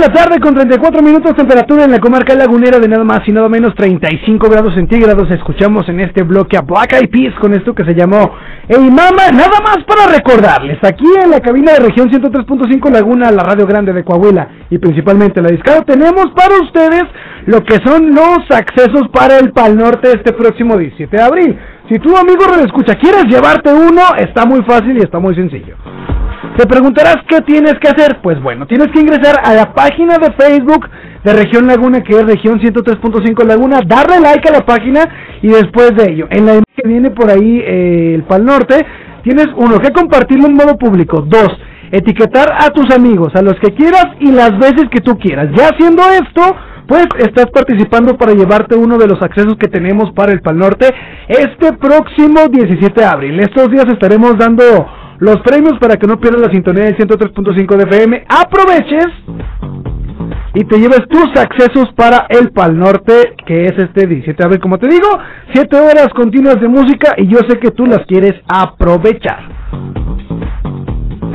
La 0.00 0.08
tarde 0.08 0.40
con 0.40 0.54
34 0.54 1.02
minutos, 1.02 1.36
temperatura 1.36 1.84
en 1.84 1.90
la 1.90 1.98
comarca 1.98 2.34
lagunera 2.34 2.78
de 2.78 2.88
nada 2.88 3.04
más 3.04 3.20
y 3.26 3.32
nada 3.32 3.50
menos 3.50 3.74
35 3.74 4.48
grados 4.48 4.72
centígrados. 4.74 5.30
Escuchamos 5.30 5.86
en 5.90 6.00
este 6.00 6.22
bloque 6.22 6.56
a 6.56 6.62
Black 6.62 6.94
Eyed 6.94 7.10
Peas 7.10 7.34
con 7.38 7.52
esto 7.52 7.74
que 7.74 7.84
se 7.84 7.94
llamó 7.94 8.32
Ey 8.66 8.80
Mama. 8.80 9.28
Nada 9.30 9.60
más 9.62 9.84
para 9.86 10.10
recordarles, 10.10 10.78
aquí 10.82 11.04
en 11.22 11.30
la 11.30 11.40
cabina 11.40 11.72
de 11.72 11.80
región 11.80 12.10
103.5 12.10 12.90
Laguna, 12.90 13.30
la 13.30 13.42
radio 13.42 13.66
grande 13.66 13.92
de 13.92 14.02
Coahuila 14.02 14.48
y 14.70 14.78
principalmente 14.78 15.42
la 15.42 15.50
Discado, 15.50 15.82
tenemos 15.82 16.28
para 16.34 16.58
ustedes 16.62 17.04
lo 17.44 17.62
que 17.62 17.76
son 17.84 18.14
los 18.14 18.38
accesos 18.50 19.06
para 19.12 19.36
el 19.36 19.52
Pal 19.52 19.76
Norte 19.76 20.08
este 20.12 20.32
próximo 20.32 20.78
17 20.78 21.14
de 21.14 21.22
abril. 21.22 21.58
Si 21.90 21.98
tú, 21.98 22.16
amigo 22.16 22.40
Escucha, 22.64 22.94
quieres 22.94 23.24
llevarte 23.24 23.70
uno, 23.70 24.00
está 24.16 24.46
muy 24.46 24.62
fácil 24.62 24.96
y 24.96 25.00
está 25.00 25.18
muy 25.18 25.34
sencillo. 25.34 25.76
Te 26.56 26.66
preguntarás 26.66 27.18
qué 27.28 27.40
tienes 27.42 27.74
que 27.80 27.88
hacer. 27.88 28.20
Pues 28.22 28.42
bueno, 28.42 28.66
tienes 28.66 28.88
que 28.92 29.00
ingresar 29.00 29.36
a 29.44 29.54
la 29.54 29.72
página 29.72 30.16
de 30.18 30.32
Facebook 30.32 30.88
de 31.24 31.32
Región 31.34 31.66
Laguna, 31.66 32.02
que 32.02 32.14
es 32.14 32.24
Región 32.24 32.60
103.5 32.60 33.44
Laguna, 33.44 33.80
darle 33.86 34.20
like 34.20 34.48
a 34.48 34.52
la 34.52 34.64
página 34.64 35.00
y 35.42 35.48
después 35.48 35.94
de 35.96 36.12
ello, 36.12 36.26
en 36.30 36.46
la 36.46 36.60
que 36.74 36.88
viene 36.88 37.10
por 37.10 37.30
ahí 37.30 37.60
eh, 37.60 38.14
el 38.14 38.22
Pal 38.24 38.44
Norte, 38.44 38.74
tienes 39.22 39.48
uno 39.56 39.78
que 39.78 39.92
compartirlo 39.92 40.46
en 40.46 40.54
modo 40.54 40.78
público. 40.78 41.22
Dos, 41.26 41.48
etiquetar 41.90 42.52
a 42.58 42.70
tus 42.70 42.90
amigos, 42.94 43.34
a 43.34 43.42
los 43.42 43.54
que 43.60 43.74
quieras 43.74 44.06
y 44.18 44.32
las 44.32 44.58
veces 44.58 44.84
que 44.90 45.00
tú 45.00 45.18
quieras. 45.18 45.48
Ya 45.54 45.68
haciendo 45.68 46.02
esto, 46.10 46.56
pues 46.86 47.06
estás 47.18 47.46
participando 47.52 48.16
para 48.16 48.32
llevarte 48.32 48.76
uno 48.76 48.96
de 48.96 49.06
los 49.06 49.20
accesos 49.22 49.56
que 49.58 49.68
tenemos 49.68 50.10
para 50.12 50.32
el 50.32 50.40
Pal 50.40 50.56
Norte 50.56 50.88
este 51.28 51.74
próximo 51.74 52.48
17 52.50 52.98
de 52.98 53.06
abril. 53.06 53.40
Estos 53.40 53.70
días 53.70 53.86
estaremos 53.88 54.38
dando 54.38 54.64
los 55.20 55.40
premios 55.42 55.78
para 55.78 55.96
que 55.96 56.06
no 56.06 56.18
pierdas 56.18 56.40
la 56.42 56.50
sintonía 56.52 56.84
del 56.84 56.96
103.5 56.96 57.76
de 57.76 57.82
FM. 57.84 58.24
Aproveches 58.28 59.06
y 60.54 60.64
te 60.64 60.78
lleves 60.78 61.02
tus 61.08 61.28
accesos 61.40 61.92
para 61.94 62.26
el 62.28 62.50
Pal 62.50 62.76
Norte, 62.76 63.34
que 63.46 63.66
es 63.66 63.72
este 63.78 64.06
17 64.06 64.36
de 64.36 64.44
abril. 64.44 64.60
Como 64.60 64.78
te 64.78 64.88
digo, 64.88 65.06
7 65.52 65.76
horas 65.76 66.08
continuas 66.14 66.60
de 66.60 66.68
música 66.68 67.14
y 67.18 67.28
yo 67.28 67.38
sé 67.48 67.58
que 67.60 67.70
tú 67.70 67.86
las 67.86 68.04
quieres 68.06 68.34
aprovechar. 68.48 69.38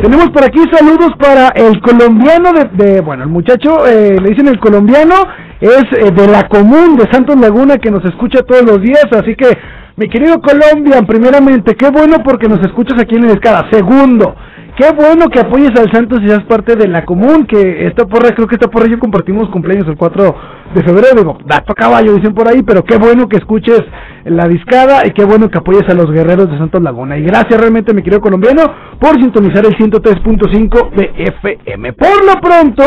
Tenemos 0.02 0.30
por 0.32 0.43
aquí 0.43 0.60
saludos 0.71 1.12
para 1.17 1.50
el 1.50 1.80
colombiano 1.82 2.52
de, 2.54 2.65
de- 2.86 3.02
bueno, 3.02 3.24
el 3.24 3.30
muchacho, 3.30 3.88
eh, 3.88 4.17
le 4.21 4.30
dicen 4.30 4.48
el 4.48 4.60
colombiano, 4.60 5.15
es 5.60 5.84
eh, 5.98 6.12
de 6.12 6.28
la 6.28 6.48
común 6.48 6.96
de 6.98 7.10
Santos 7.12 7.38
Laguna 7.39 7.78
que 7.78 7.91
nos 7.91 8.04
escucha 8.06 8.41
todos 8.41 8.63
los 8.63 8.82
días, 8.82 9.06
así 9.12 9.36
que 9.36 9.58
mi 9.98 10.10
querido 10.10 10.41
Colombia, 10.41 11.02
primeramente, 11.08 11.76
qué 11.76 11.89
bueno 11.89 12.18
porque 12.24 12.50
nos 12.50 12.60
escuchas 12.60 13.02
aquí 13.02 13.15
en 13.15 13.28
la 13.28 13.34
escala. 13.34 13.70
Segundo, 13.72 14.36
qué 14.78 14.91
bueno 14.94 15.30
que 15.30 15.39
apoyes 15.39 15.72
al 15.80 15.89
Santos 15.91 16.20
y 16.22 16.28
seas 16.28 16.44
parte 16.44 16.76
de 16.76 16.89
la 16.89 17.06
común, 17.06 17.46
que 17.48 17.88
esta 17.88 18.06
porra, 18.06 18.36
creo 18.36 18.48
que 18.48 18.56
esta 18.56 18.70
porra 18.70 18.88
y 18.88 18.91
yo 18.91 19.00
compartimos 19.00 19.50
cumpleaños 19.50 19.88
el 19.88 19.96
4 19.96 20.36
de 20.73 20.84
febrero, 20.84 21.15
digo, 21.15 21.38
dato 21.45 21.73
caballo, 21.73 22.15
dicen 22.15 22.34
por 22.34 22.47
ahí, 22.47 22.63
pero 22.63 22.84
qué 22.84 22.97
bueno 22.97 23.30
que 23.30 23.38
escuches 23.38 23.82
la 24.25 24.47
discada 24.47 25.06
y 25.06 25.12
qué 25.12 25.23
bueno 25.23 25.49
que 25.49 25.60
apoyes 25.60 25.88
a 25.89 25.93
los 25.93 26.12
guerreros 26.12 26.49
de 26.49 26.58
Santos 26.58 26.82
Laguna. 26.82 27.17
Y 27.17 27.23
gracias 27.23 27.60
realmente, 27.60 27.93
mi 27.93 28.01
querido 28.01 28.21
colombiano, 28.21 28.63
por 28.99 29.19
sintonizar 29.21 29.65
el 29.65 29.78
103.5 29.78 30.91
de 30.91 31.12
FM. 31.15 31.93
Por 31.93 32.25
lo 32.25 32.41
pronto, 32.41 32.84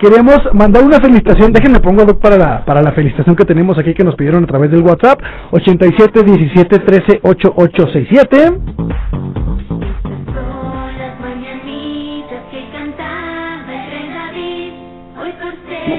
queremos 0.00 0.38
mandar 0.54 0.84
una 0.84 0.98
felicitación, 0.98 1.52
déjenme 1.52 1.80
pongo 1.80 2.18
para 2.18 2.36
la, 2.36 2.64
para 2.64 2.82
la 2.82 2.92
felicitación 2.92 3.36
que 3.36 3.44
tenemos 3.44 3.78
aquí 3.78 3.94
que 3.94 4.04
nos 4.04 4.16
pidieron 4.16 4.44
a 4.44 4.46
través 4.46 4.70
del 4.70 4.82
WhatsApp, 4.82 5.20
87 5.52 6.22
17 6.22 6.78
13 6.78 7.20
8867. 7.22 9.29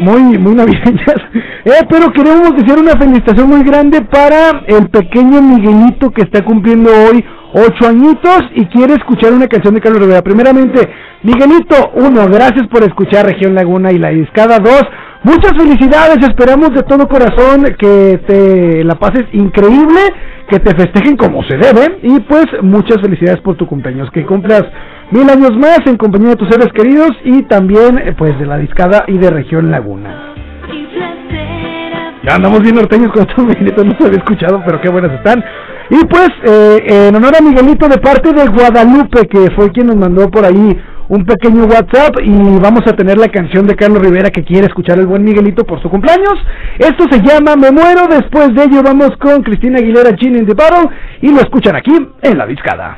Muy 0.01 0.37
muy 0.37 0.55
navideñas. 0.55 1.21
Eh, 1.63 1.85
pero 1.87 2.11
queremos 2.11 2.55
decir 2.55 2.75
una 2.75 2.97
felicitación 2.99 3.47
muy 3.47 3.63
grande 3.63 4.01
para 4.01 4.63
el 4.65 4.89
pequeño 4.89 5.43
Miguelito 5.43 6.09
que 6.09 6.23
está 6.23 6.43
cumpliendo 6.43 6.89
hoy 6.89 7.23
ocho 7.53 7.87
añitos 7.87 8.41
y 8.55 8.65
quiere 8.65 8.93
escuchar 8.93 9.31
una 9.31 9.47
canción 9.47 9.75
de 9.75 9.81
Carlos 9.81 10.01
Rivera. 10.01 10.23
Primeramente, 10.23 10.89
Miguelito, 11.21 11.91
uno, 11.93 12.25
gracias 12.27 12.67
por 12.67 12.83
escuchar 12.83 13.27
Región 13.27 13.53
Laguna 13.53 13.91
y 13.91 13.99
la 13.99 14.09
Discada. 14.09 14.57
Dos, 14.57 14.83
muchas 15.23 15.51
felicidades, 15.55 16.17
esperamos 16.27 16.73
de 16.73 16.81
todo 16.81 17.07
corazón 17.07 17.63
que 17.77 18.19
te 18.25 18.83
la 18.83 18.95
pases 18.95 19.25
increíble, 19.33 20.01
que 20.49 20.59
te 20.59 20.75
festejen 20.75 21.15
como 21.15 21.43
se 21.43 21.57
debe 21.57 21.99
y 22.01 22.19
pues 22.21 22.45
muchas 22.63 23.01
felicidades 23.01 23.41
por 23.41 23.55
tu 23.55 23.67
cumpleaños, 23.67 24.09
que 24.11 24.25
cumplas 24.25 24.63
mil 25.11 25.29
años 25.29 25.51
más 25.57 25.79
en 25.85 25.97
compañía 25.97 26.29
de 26.29 26.35
tus 26.37 26.49
seres 26.49 26.69
queridos 26.73 27.11
y 27.23 27.43
también 27.43 27.97
eh, 27.97 28.15
pues 28.17 28.37
de 28.39 28.45
la 28.45 28.57
discada 28.57 29.03
y 29.07 29.17
de 29.17 29.29
región 29.29 29.69
Laguna. 29.69 30.33
Ya 32.23 32.35
andamos 32.35 32.61
bien 32.61 32.75
norteños 32.75 33.11
con 33.11 33.23
estos 33.23 33.45
Miguelitos, 33.45 33.85
no 33.85 33.95
se 33.99 34.05
había 34.05 34.19
escuchado, 34.19 34.61
pero 34.65 34.79
qué 34.81 34.89
buenas 34.89 35.11
están. 35.13 35.43
Y 35.89 36.05
pues, 36.05 36.29
eh, 36.45 37.07
en 37.07 37.15
honor 37.15 37.33
a 37.37 37.41
Miguelito 37.41 37.87
de 37.89 37.97
parte 37.97 38.31
de 38.31 38.47
Guadalupe, 38.47 39.27
que 39.27 39.51
fue 39.55 39.71
quien 39.71 39.87
nos 39.87 39.97
mandó 39.97 40.29
por 40.29 40.45
ahí 40.45 40.79
un 41.09 41.25
pequeño 41.25 41.65
WhatsApp 41.65 42.15
y 42.23 42.59
vamos 42.61 42.83
a 42.87 42.93
tener 42.93 43.17
la 43.17 43.27
canción 43.27 43.67
de 43.67 43.75
Carlos 43.75 44.01
Rivera 44.01 44.29
que 44.29 44.45
quiere 44.45 44.67
escuchar 44.67 44.97
el 44.97 45.07
buen 45.07 45.25
Miguelito 45.25 45.65
por 45.65 45.81
su 45.81 45.89
cumpleaños. 45.89 46.35
Esto 46.79 47.03
se 47.11 47.19
llama 47.21 47.57
Me 47.57 47.71
Muero, 47.71 48.07
después 48.09 48.55
de 48.55 48.63
ello 48.63 48.81
vamos 48.81 49.09
con 49.19 49.43
Cristina 49.43 49.79
Aguilera, 49.79 50.15
Chin 50.15 50.37
in 50.37 50.45
the 50.45 50.53
Battle 50.53 50.89
y 51.21 51.33
lo 51.33 51.41
escuchan 51.41 51.75
aquí 51.75 51.91
en 52.21 52.37
La 52.37 52.45
Discada. 52.45 52.97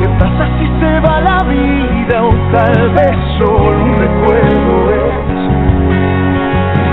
¿Qué 0.00 0.08
pasa 0.18 0.48
si 0.58 0.66
se 0.80 1.00
va 1.00 1.20
la 1.20 1.42
vida 1.44 2.24
o 2.24 2.30
tal 2.52 2.88
vez 2.94 3.16
solo 3.36 3.84
un 3.84 3.98
recuerdo 3.98 4.90
es? 4.94 5.02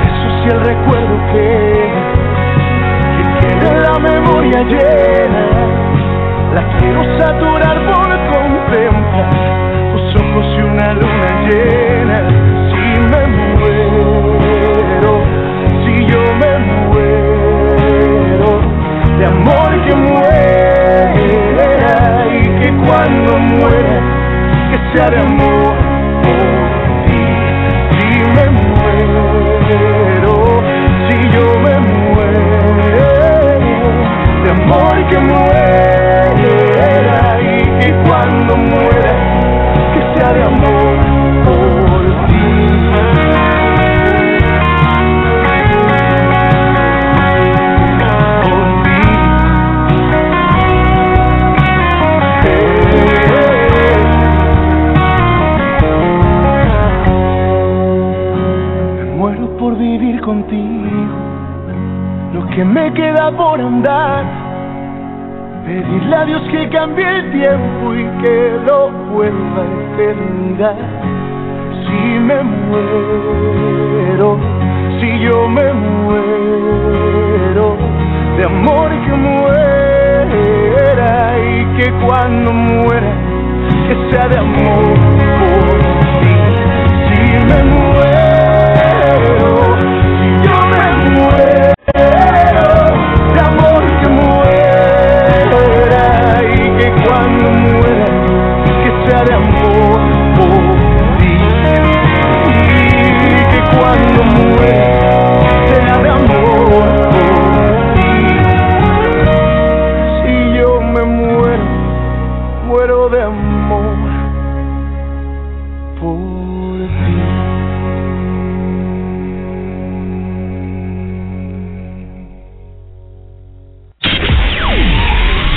Eso 0.03 0.27
si 0.43 0.49
el 0.49 0.59
recuerdo 0.59 1.15
queda, 1.31 2.01
que 3.15 3.23
quede 3.39 3.79
la 3.79 3.97
memoria 3.97 4.61
llena, 4.63 5.43
la 6.53 6.63
quiero 6.77 7.01
saturar 7.17 7.77
por 7.85 8.09
contemplar 8.33 9.31
tus 9.93 10.15
ojos 10.21 10.45
y 10.57 10.61
una 10.63 10.91
luna 10.91 11.29
llena. 11.47 12.17
Si 12.69 12.83
me 12.99 13.21
muero, 13.55 15.11
si 15.85 15.93
yo 16.07 16.21
me 16.41 16.51
muero, 16.89 18.49
de 19.17 19.25
amor 19.25 19.71
que 19.85 19.95
muera 19.95 20.47
y 22.27 22.46
que 22.59 22.69
cuando 22.85 23.37
muera, 23.37 24.01
que 24.71 24.97
sea 24.97 25.09
de 25.09 25.19
amor 25.19 25.66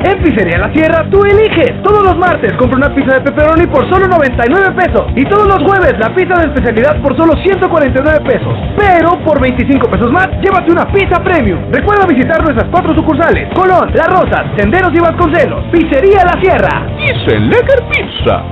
En 0.00 0.22
Pizzería 0.22 0.58
La 0.58 0.72
Sierra 0.72 1.04
tú 1.10 1.24
eliges. 1.24 1.82
Todos 1.82 2.04
los 2.04 2.16
martes 2.16 2.52
compra 2.54 2.78
una 2.78 2.94
pizza 2.94 3.14
de 3.14 3.20
pepperoni 3.20 3.66
por 3.66 3.88
solo 3.90 4.06
99 4.06 4.70
pesos. 4.76 5.06
Y 5.16 5.24
todos 5.24 5.46
los 5.48 5.58
jueves 5.64 5.98
la 5.98 6.14
pizza 6.14 6.34
de 6.40 6.46
especialidad 6.46 7.00
por 7.02 7.16
solo 7.16 7.34
149 7.42 8.20
pesos. 8.24 8.54
Pero 8.76 9.18
por 9.24 9.40
25 9.40 9.90
pesos 9.90 10.12
más, 10.12 10.28
llévate 10.40 10.70
una 10.70 10.86
pizza 10.92 11.22
premium. 11.22 11.72
Recuerda 11.72 12.06
visitar 12.06 12.42
nuestras 12.42 12.68
cuatro 12.70 12.94
sucursales. 12.94 13.48
Colón, 13.54 13.90
Las 13.94 14.06
Rosas, 14.06 14.46
Senderos 14.56 14.92
y 14.94 15.00
Vasconcelos. 15.00 15.64
Pizzería 15.72 16.24
La 16.24 16.40
Sierra. 16.40 16.86
Dice 16.96 17.38
Lecker 17.40 17.82
Pizza. 17.90 18.42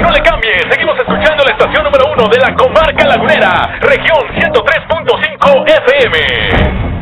No 0.00 0.10
le 0.10 0.20
cambie, 0.22 0.50
seguimos 0.70 0.96
escuchando 0.96 1.44
la 1.44 1.52
estación 1.52 1.84
número 1.84 2.04
uno 2.12 2.28
de 2.28 2.38
la 2.38 2.54
comarca 2.56 3.06
lagunera, 3.06 3.78
región 3.80 4.18
103.5 4.34 5.64
FM. 5.68 7.01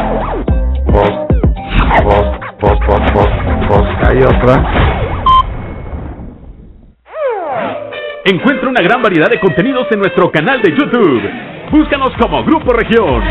Pues, 0.91 1.11
pues, 2.59 2.77
pues, 2.85 3.11
pues, 3.13 3.29
pues 3.67 3.81
que 3.97 4.07
hay 4.07 4.23
otra. 4.23 4.63
Encuentra 8.25 8.69
una 8.69 8.81
gran 8.81 9.01
variedad 9.01 9.29
de 9.29 9.39
contenidos 9.39 9.87
en 9.91 9.99
nuestro 9.99 10.29
canal 10.31 10.61
de 10.61 10.71
YouTube. 10.71 11.29
Búscanos 11.71 12.11
como 12.19 12.43
Grupo 12.43 12.73
Región. 12.73 13.23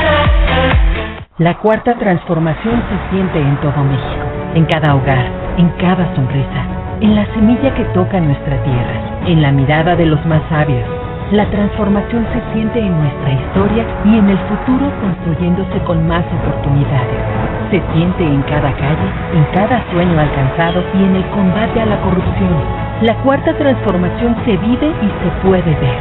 La 1.39 1.59
cuarta 1.59 1.95
transformación 1.99 2.83
se 2.89 3.15
siente 3.15 3.39
en 3.39 3.57
todo 3.61 3.85
México, 3.85 4.25
en 4.55 4.65
cada 4.65 4.95
hogar, 4.95 5.27
en 5.59 5.69
cada 5.79 6.15
sonrisa, 6.15 6.65
en 7.01 7.15
la 7.15 7.27
semilla 7.35 7.75
que 7.75 7.85
toca 7.95 8.21
nuestra 8.21 8.63
tierra, 8.63 9.21
en 9.27 9.43
la 9.43 9.53
mirada 9.53 9.97
de 9.97 10.07
los 10.07 10.25
más 10.27 10.43
sabios. 10.49 11.00
La 11.33 11.49
transformación 11.49 12.27
se 12.33 12.53
siente 12.53 12.81
en 12.81 12.91
nuestra 12.91 13.33
historia 13.33 13.87
y 14.05 14.19
en 14.19 14.31
el 14.31 14.39
futuro 14.39 14.91
construyéndose 15.01 15.79
con 15.87 16.09
más 16.09 16.25
oportunidades. 16.27 17.71
Se 17.71 17.81
siente 17.93 18.25
en 18.25 18.43
cada 18.43 18.73
calle, 18.73 19.09
en 19.33 19.45
cada 19.55 19.89
sueño 19.93 20.19
alcanzado 20.19 20.83
y 20.93 21.05
en 21.05 21.15
el 21.15 21.25
combate 21.31 21.83
a 21.83 21.87
la 21.87 22.03
corrupción. 22.03 22.57
La 23.03 23.15
cuarta 23.23 23.57
transformación 23.57 24.35
se 24.45 24.57
vive 24.57 24.89
y 24.89 25.07
se 25.07 25.47
puede 25.47 25.71
ver. 25.77 25.99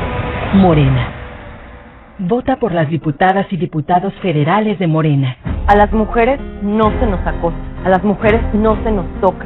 Morena. 0.55 1.07
Vota 2.17 2.55
por 2.55 2.71
las 2.71 2.89
diputadas 2.89 3.45
y 3.51 3.57
diputados 3.57 4.11
federales 4.23 4.79
de 4.79 4.87
Morena. 4.87 5.37
A 5.67 5.75
las 5.75 5.91
mujeres 5.93 6.39
no 6.63 6.91
se 6.99 7.05
nos 7.05 7.19
acosa, 7.27 7.55
a 7.85 7.89
las 7.89 8.03
mujeres 8.03 8.41
no 8.55 8.83
se 8.83 8.91
nos 8.91 9.05
toca, 9.21 9.45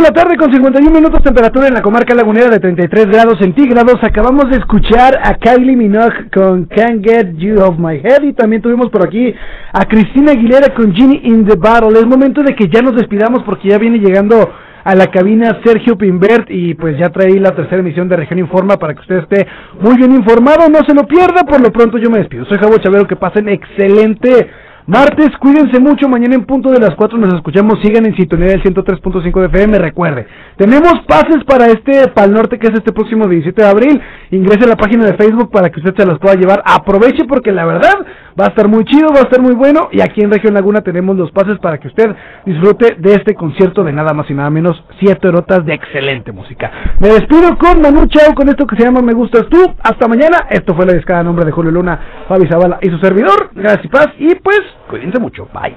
De 0.00 0.06
la 0.06 0.14
tarde 0.14 0.36
con 0.38 0.50
51 0.50 0.90
minutos 0.90 1.22
temperatura 1.22 1.68
en 1.68 1.74
la 1.74 1.82
comarca 1.82 2.14
lagunera 2.14 2.48
de 2.48 2.58
33 2.58 3.06
grados 3.06 3.38
centígrados. 3.38 3.96
Acabamos 4.02 4.48
de 4.48 4.56
escuchar 4.56 5.18
a 5.22 5.34
Kylie 5.34 5.76
Minogue 5.76 6.30
con 6.32 6.64
Can't 6.66 7.04
Get 7.04 7.36
You 7.36 7.60
Off 7.60 7.78
My 7.78 7.96
Head 7.96 8.22
y 8.22 8.32
también 8.32 8.62
tuvimos 8.62 8.88
por 8.88 9.06
aquí 9.06 9.34
a 9.72 9.84
Cristina 9.86 10.32
Aguilera 10.32 10.74
con 10.74 10.94
Ginny 10.94 11.20
in 11.24 11.44
the 11.44 11.56
Battle. 11.56 11.98
Es 11.98 12.06
momento 12.06 12.42
de 12.42 12.54
que 12.54 12.68
ya 12.68 12.80
nos 12.80 12.96
despidamos 12.96 13.42
porque 13.42 13.68
ya 13.68 13.78
viene 13.78 13.98
llegando 13.98 14.50
a 14.84 14.94
la 14.94 15.08
cabina 15.08 15.60
Sergio 15.64 15.98
Pimbert 15.98 16.46
y 16.48 16.72
pues 16.74 16.96
ya 16.98 17.10
traí 17.10 17.38
la 17.38 17.50
tercera 17.50 17.80
emisión 17.80 18.08
de 18.08 18.16
Región 18.16 18.38
Informa 18.38 18.78
para 18.78 18.94
que 18.94 19.00
usted 19.00 19.18
esté 19.18 19.46
muy 19.80 19.96
bien 19.96 20.12
informado, 20.12 20.70
no 20.70 20.78
se 20.86 20.94
lo 20.94 21.06
pierda, 21.06 21.44
por 21.44 21.60
lo 21.60 21.70
pronto 21.70 21.98
yo 21.98 22.08
me 22.08 22.18
despido. 22.18 22.46
Soy 22.46 22.56
Javo 22.56 22.78
Chavero, 22.78 23.06
que 23.06 23.16
pasen 23.16 23.50
excelente 23.50 24.48
martes, 24.86 25.30
cuídense 25.38 25.78
mucho, 25.80 26.08
mañana 26.08 26.34
en 26.34 26.44
punto 26.44 26.70
de 26.70 26.80
las 26.80 26.94
4 26.96 27.18
nos 27.18 27.34
escuchamos, 27.34 27.78
sigan 27.82 28.06
en 28.06 28.16
sintonía 28.16 28.48
del 28.48 28.62
103.5 28.62 29.40
de 29.40 29.46
FM, 29.46 29.78
recuerde, 29.78 30.26
tenemos 30.56 30.94
pases 31.06 31.44
para 31.46 31.66
este 31.66 32.08
Pal 32.08 32.32
Norte 32.32 32.58
que 32.58 32.66
es 32.66 32.74
este 32.74 32.92
próximo 32.92 33.26
17 33.26 33.62
de 33.62 33.68
abril, 33.68 34.00
ingrese 34.30 34.64
a 34.64 34.68
la 34.68 34.76
página 34.76 35.06
de 35.06 35.14
Facebook 35.14 35.50
para 35.50 35.70
que 35.70 35.80
usted 35.80 35.94
se 35.96 36.06
los 36.06 36.18
pueda 36.18 36.34
llevar, 36.34 36.62
aproveche 36.64 37.24
porque 37.24 37.52
la 37.52 37.64
verdad 37.64 37.94
va 38.38 38.46
a 38.46 38.48
estar 38.48 38.68
muy 38.68 38.84
chido, 38.84 39.08
va 39.08 39.20
a 39.20 39.24
estar 39.24 39.40
muy 39.40 39.54
bueno 39.54 39.88
y 39.92 40.00
aquí 40.00 40.22
en 40.22 40.30
Región 40.30 40.54
Laguna 40.54 40.80
tenemos 40.80 41.16
los 41.16 41.30
pases 41.32 41.58
para 41.58 41.78
que 41.78 41.88
usted 41.88 42.14
disfrute 42.46 42.96
de 42.98 43.14
este 43.14 43.34
concierto 43.34 43.84
de 43.84 43.92
nada 43.92 44.12
más 44.14 44.30
y 44.30 44.34
nada 44.34 44.50
menos 44.50 44.82
siete 44.98 45.28
horas 45.28 45.64
de 45.64 45.74
excelente 45.74 46.32
música. 46.32 46.70
Me 46.98 47.08
despido 47.08 47.56
con 47.58 47.80
Manu 47.80 48.06
Chao 48.06 48.34
con 48.34 48.48
esto 48.48 48.66
que 48.66 48.76
se 48.76 48.84
llama 48.84 49.00
Me 49.02 49.12
Gustas 49.12 49.46
Tú, 49.50 49.58
hasta 49.82 50.08
mañana, 50.08 50.46
esto 50.50 50.74
fue 50.74 50.86
la 50.86 50.92
descarga 50.92 51.20
a 51.20 51.24
nombre 51.24 51.44
de 51.44 51.52
Julio 51.52 51.70
Luna, 51.70 51.98
Fabi 52.28 52.46
Zavala 52.48 52.78
y 52.80 52.88
su 52.88 52.98
servidor, 52.98 53.50
gracias 53.54 53.84
y 53.84 53.88
paz 53.88 54.08
y 54.18 54.34
pues 54.36 54.60
Cuídense 54.88 55.18
mucho. 55.18 55.46
Bye. 55.52 55.76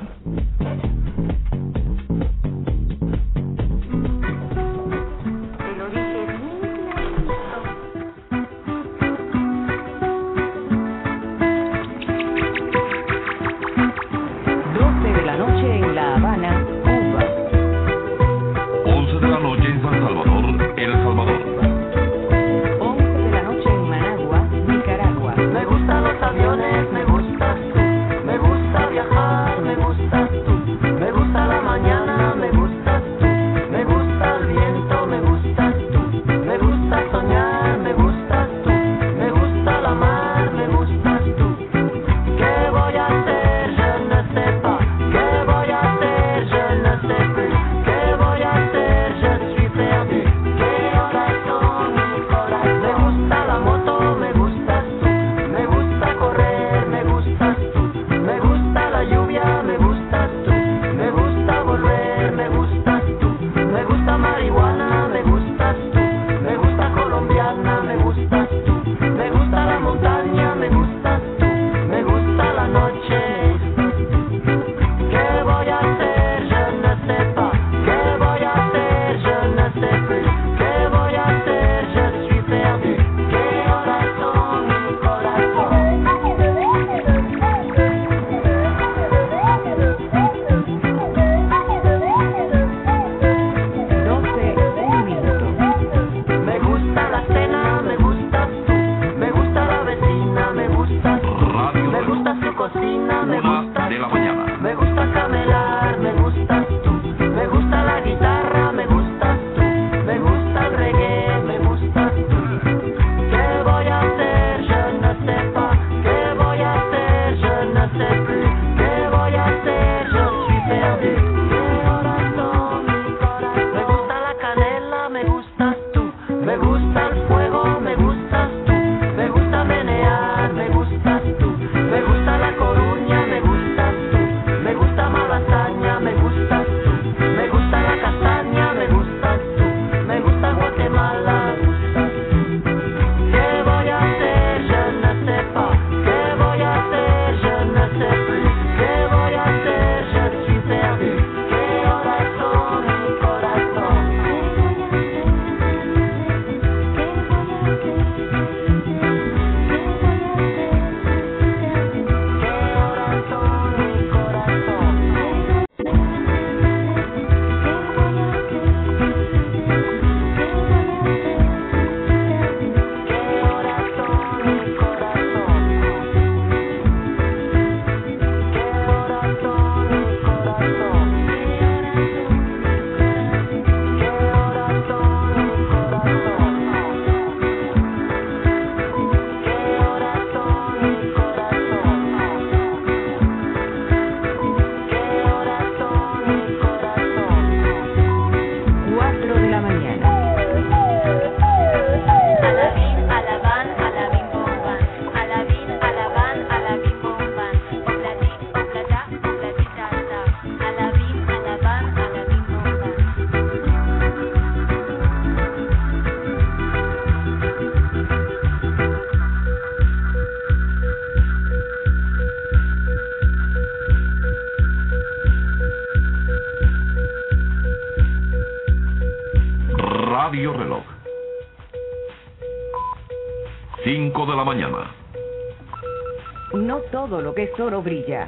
tesoro 237.54 237.84
brilla. 237.84 238.28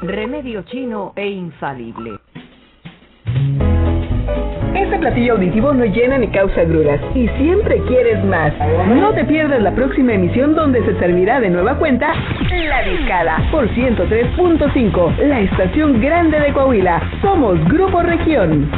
Remedio 0.00 0.62
chino 0.62 1.12
e 1.14 1.28
infalible. 1.28 2.18
Este 4.74 4.98
platillo 4.98 5.34
auditivo 5.34 5.74
no 5.74 5.84
llena 5.84 6.16
ni 6.16 6.28
causa 6.28 6.64
grulas 6.64 6.98
y 7.14 7.28
siempre 7.28 7.78
quieres 7.86 8.24
más. 8.24 8.54
No 8.88 9.12
te 9.12 9.24
pierdas 9.24 9.60
la 9.60 9.74
próxima 9.74 10.14
emisión 10.14 10.54
donde 10.54 10.82
se 10.82 10.98
servirá 10.98 11.40
de 11.40 11.50
nueva 11.50 11.76
cuenta 11.78 12.14
La 12.50 12.82
Discada 12.82 13.38
por 13.50 13.68
103.5, 13.68 15.16
la 15.26 15.40
estación 15.40 16.00
grande 16.00 16.40
de 16.40 16.52
Coahuila. 16.54 17.02
Somos 17.20 17.62
Grupo 17.66 18.00
Región. 18.02 18.70